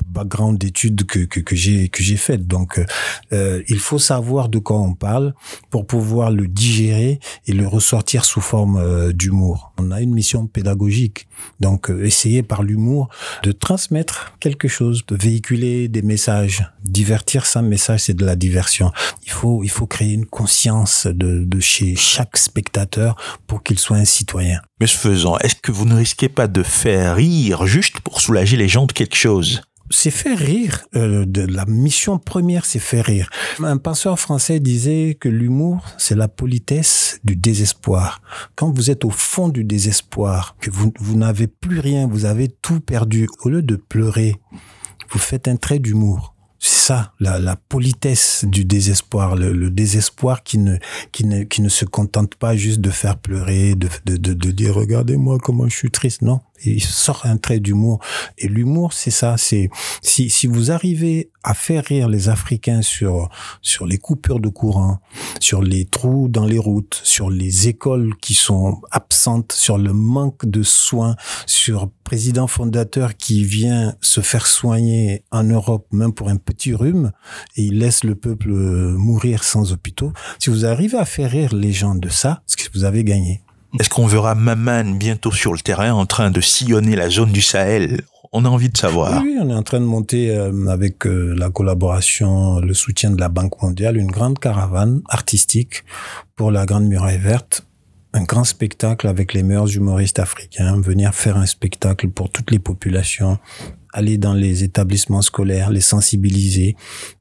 background 0.07 0.59
d'études 0.59 1.05
que, 1.05 1.21
que, 1.21 1.41
que 1.41 1.55
j'ai 1.55 1.89
que 1.89 2.03
j'ai 2.03 2.17
fait. 2.17 2.39
Donc, 2.39 2.85
euh, 3.33 3.63
il 3.69 3.79
faut 3.79 3.99
savoir 3.99 4.49
de 4.49 4.59
quoi 4.59 4.79
on 4.79 4.95
parle 4.95 5.35
pour 5.71 5.87
pouvoir 5.87 6.31
le 6.31 6.49
digérer 6.49 7.21
et 7.47 7.53
le 7.53 7.67
ressortir 7.67 8.25
sous 8.25 8.41
forme 8.41 8.77
euh, 8.77 9.13
d'humour. 9.13 9.70
On 9.83 9.91
a 9.93 10.03
une 10.03 10.13
mission 10.13 10.47
pédagogique. 10.47 11.27
Donc, 11.59 11.91
euh, 11.91 12.05
essayer 12.05 12.43
par 12.43 12.63
l'humour 12.63 13.09
de 13.43 13.53
transmettre 13.53 14.35
quelque 14.41 14.69
chose, 14.69 15.07
de 15.07 15.17
véhiculer 15.17 15.89
des 15.89 16.03
messages. 16.03 16.67
Divertir 16.85 17.47
sans 17.47 17.63
message, 17.63 18.01
c'est 18.01 18.15
de 18.15 18.27
la 18.27 18.37
diversion. 18.37 18.93
Il 19.25 19.31
faut, 19.31 19.65
il 19.65 19.71
faut 19.71 19.87
créer 19.87 20.13
une 20.13 20.27
conscience 20.27 21.07
de, 21.07 21.45
de 21.45 21.61
chez 21.61 21.97
chaque 21.97 22.37
spectateur 22.37 23.17
pour 23.47 23.63
qu'il 23.63 23.79
soit 23.79 23.97
un 23.97 24.05
citoyen. 24.05 24.61
Mais 24.81 24.87
ce 24.87 24.97
faisant, 24.97 25.39
est-ce 25.39 25.57
que 25.57 25.73
vous 25.73 25.87
ne 25.87 25.95
risquez 25.95 26.29
pas 26.29 26.47
de 26.47 26.63
faire 26.63 27.17
rire 27.17 27.67
juste 27.67 28.01
pour 28.01 28.21
soulager 28.21 28.57
les 28.57 28.69
gens 28.69 28.87
de 28.87 28.93
quelque 28.93 29.17
chose? 29.17 29.63
C'est 29.91 30.11
faire 30.11 30.39
rire. 30.39 30.85
Euh, 30.95 31.25
de 31.27 31.43
la 31.43 31.67
mission 31.67 32.19
première, 32.19 32.65
c'est 32.65 32.79
faire 32.79 33.05
rire. 33.05 33.29
Un 33.63 33.77
penseur 33.77 34.19
français 34.19 34.61
disait 34.61 35.17
que 35.19 35.29
l'humour, 35.29 35.85
c'est 35.99 36.15
la 36.15 36.29
politesse 36.29 37.21
du 37.25 37.37
désespoir. 37.37 38.23
Quand 38.55 38.71
vous 38.71 38.91
êtes 38.91 39.05
au 39.05 39.11
fond 39.11 39.49
du 39.49 39.65
désespoir, 39.65 40.57
que 40.61 40.71
vous, 40.71 40.93
vous 40.99 41.17
n'avez 41.17 41.49
plus 41.49 41.81
rien, 41.81 42.07
vous 42.07 42.25
avez 42.25 42.49
tout 42.49 42.81
perdu, 42.81 43.29
au 43.45 43.49
lieu 43.49 43.63
de 43.63 43.77
pleurer, 43.77 44.37
vous 45.11 45.19
faites 45.19 45.49
un 45.49 45.57
trait 45.57 45.81
d'humour. 45.81 46.35
Ça, 46.81 47.13
la, 47.21 47.39
la, 47.39 47.57
politesse 47.57 48.47
du 48.49 48.65
désespoir, 48.65 49.37
le, 49.37 49.53
le, 49.53 49.71
désespoir 49.71 50.43
qui 50.43 50.57
ne, 50.57 50.79
qui, 51.13 51.27
ne, 51.27 51.43
qui 51.43 51.61
ne 51.61 51.69
se 51.69 51.85
contente 51.85 52.37
pas 52.37 52.57
juste 52.57 52.81
de 52.81 52.89
faire 52.89 53.19
pleurer, 53.19 53.75
de, 53.75 53.87
de, 54.07 54.17
de, 54.17 54.33
de 54.33 54.51
dire 54.51 54.77
regardez-moi 54.77 55.37
comment 55.39 55.69
je 55.69 55.77
suis 55.77 55.91
triste. 55.91 56.23
Non, 56.23 56.41
il 56.65 56.83
sort 56.83 57.23
un 57.25 57.37
trait 57.37 57.61
d'humour. 57.61 58.01
Et 58.39 58.49
l'humour, 58.49 58.93
c'est 58.93 59.11
ça. 59.11 59.37
C'est 59.37 59.71
si, 60.03 60.31
si 60.31 60.47
vous 60.47 60.71
arrivez 60.71 61.31
à 61.43 61.55
faire 61.55 61.85
rire 61.85 62.09
les 62.09 62.29
Africains 62.29 62.83
sur 62.83 63.29
sur 63.63 63.87
les 63.87 63.99
coupures 63.99 64.41
de 64.41 64.49
courant, 64.49 65.01
sur 65.41 65.63
les 65.63 65.85
trous 65.85 66.29
dans 66.29 66.45
les 66.45 66.59
routes, 66.59 67.01
sur 67.05 67.31
les 67.31 67.69
écoles 67.69 68.15
qui 68.21 68.35
sont 68.35 68.81
absentes, 68.91 69.53
sur 69.53 69.79
le 69.79 69.93
manque 69.93 70.47
de 70.47 70.63
soins, 70.63 71.17
sur 71.47 71.91
président 72.05 72.47
fondateur 72.47 73.17
qui 73.17 73.45
vient 73.45 73.95
se 74.01 74.21
faire 74.21 74.47
soigner 74.47 75.25
en 75.31 75.45
Europe, 75.45 75.87
même 75.93 76.13
pour 76.13 76.29
un 76.29 76.37
petit 76.37 76.75
rhume, 76.81 77.13
et 77.57 77.63
il 77.63 77.79
laisse 77.79 78.05
le 78.05 78.15
peuple 78.15 78.51
mourir 78.51 79.45
sans 79.45 79.73
hôpitaux. 79.73 80.13
Si 80.39 80.51
vous 80.51 80.65
arrivez 80.65 80.99
à 80.99 81.05
faire 81.05 81.31
rire 81.31 81.55
les 81.55 81.73
gens 81.73 81.95
de 81.95 82.09
ça, 82.09 82.43
c'est 82.47 82.57
que 82.59 82.69
vous 82.75 82.85
avez 82.85 83.05
gagné. 83.05 83.43
Est-ce 83.79 83.89
qu'on 83.89 84.07
verra 84.07 84.35
Maman 84.35 84.97
bientôt 84.97 85.31
sur 85.31 85.53
le 85.53 85.61
terrain 85.61 85.93
en 85.93 86.05
train 86.05 86.31
de 86.31 86.41
sillonner 86.41 86.97
la 86.97 87.09
zone 87.09 87.31
du 87.31 87.41
Sahel? 87.41 88.03
On 88.33 88.45
a 88.45 88.49
envie 88.49 88.69
de 88.69 88.77
savoir. 88.77 89.23
Oui, 89.23 89.37
on 89.41 89.49
est 89.51 89.55
en 89.55 89.63
train 89.63 89.81
de 89.81 89.85
monter 89.85 90.31
euh, 90.31 90.67
avec 90.69 91.07
euh, 91.07 91.35
la 91.37 91.51
collaboration, 91.51 92.61
le 92.61 92.75
soutien 92.75 93.11
de 93.11 93.21
la 93.21 93.29
Banque 93.29 93.61
mondiale, 93.63 93.97
une 93.97 94.11
grande 94.11 94.39
caravane 94.39 95.03
artistique 95.09 95.85
pour 96.37 96.51
la 96.51 96.65
Grande 96.65 96.87
Muraille 96.87 97.19
Verte. 97.19 97.67
Un 98.13 98.25
grand 98.25 98.45
spectacle 98.45 99.07
avec 99.07 99.35
les 99.35 99.43
meilleurs 99.43 99.75
humoristes 99.75 100.19
africains, 100.19 100.81
venir 100.81 101.15
faire 101.15 101.37
un 101.37 101.47
spectacle 101.47 102.09
pour 102.09 102.31
toutes 102.31 102.51
les 102.51 102.59
populations, 102.59 103.39
aller 103.93 104.19
dans 104.19 104.35
les 104.35 104.65
établissements 104.65 105.23
scolaires, 105.23 105.71
les 105.71 105.81
sensibiliser 105.81 106.77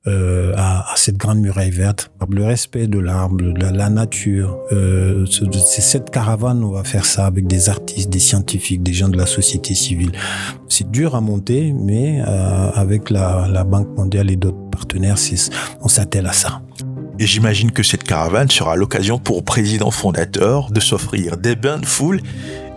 euh, 0.08 0.54
à, 0.56 0.93
cette 0.95 1.17
grande 1.17 1.39
muraille 1.39 1.71
verte, 1.71 2.12
le 2.30 2.43
respect 2.43 2.88
de 2.88 2.99
l'arbre, 2.99 3.38
de 3.38 3.60
la, 3.60 3.89
nature. 3.89 4.60
Euh, 4.71 5.25
c'est 5.28 5.82
cette 5.82 6.10
caravane, 6.10 6.63
on 6.63 6.71
va 6.71 6.84
faire 6.84 7.06
ça 7.06 7.25
avec 7.25 7.47
des 7.47 7.69
artistes, 7.69 8.10
des 8.10 8.19
scientifiques, 8.19 8.84
des 8.84 8.93
gens 8.93 9.10
de 9.10 9.17
la 9.17 9.25
société 9.25 9.73
civile. 9.73 10.12
C'est 10.67 10.89
dur 10.89 11.15
à 11.15 11.21
monter, 11.21 11.73
mais 11.73 12.21
euh, 12.21 12.69
avec 12.71 13.10
la 13.10 13.63
Banque 13.63 13.95
mondiale 13.97 14.32
et 14.32 14.36
d'autres 14.36 14.69
partenaires, 14.71 15.17
on 15.82 15.88
s'attelle 15.88 16.28
à 16.28 16.34
ça. 16.34 16.62
Et 17.20 17.28
j'imagine 17.28 17.72
que 17.72 17.84
cette 17.84 18.06
caravane 18.06 18.50
sera 18.50 18.78
l'occasion 18.78 19.20
pour 19.20 19.44
président 19.44 19.92
fondateur 19.92 20.72
de 20.72 20.80
s'offrir 20.80 21.36
des 21.36 21.58
bains 21.58 21.78
de 21.78 21.86
foule 21.86 22.22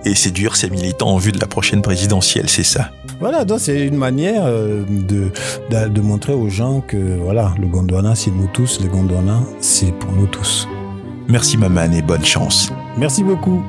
et 0.04 0.16
séduire 0.16 0.56
ses 0.56 0.68
militants 0.68 1.10
en 1.10 1.16
vue 1.16 1.30
de 1.30 1.38
la 1.38 1.46
prochaine 1.46 1.80
présidentielle, 1.80 2.48
c'est 2.48 2.64
ça? 2.64 2.90
Voilà, 3.20 3.44
donc 3.44 3.60
c'est 3.60 3.86
une 3.86 3.96
manière 3.96 4.42
euh, 4.44 4.82
de, 4.88 5.30
de, 5.70 5.88
de, 5.88 6.00
montrer 6.00 6.32
aux 6.32 6.48
gens 6.48 6.80
que 6.80 6.96
voilà, 6.96 7.54
le 7.60 7.68
Gondwana, 7.68 8.16
c'est 8.16 8.32
nous 8.32 8.48
tous, 8.52 8.80
le 8.80 8.88
Gondwana, 8.88 9.40
c'est 9.60 9.92
pour 9.92 10.10
nous 10.10 10.26
tous. 10.26 10.66
Merci 11.28 11.56
Maman 11.56 11.92
et 11.92 12.02
bonne 12.02 12.24
chance. 12.24 12.72
Merci 12.98 13.22
beaucoup. 13.22 13.62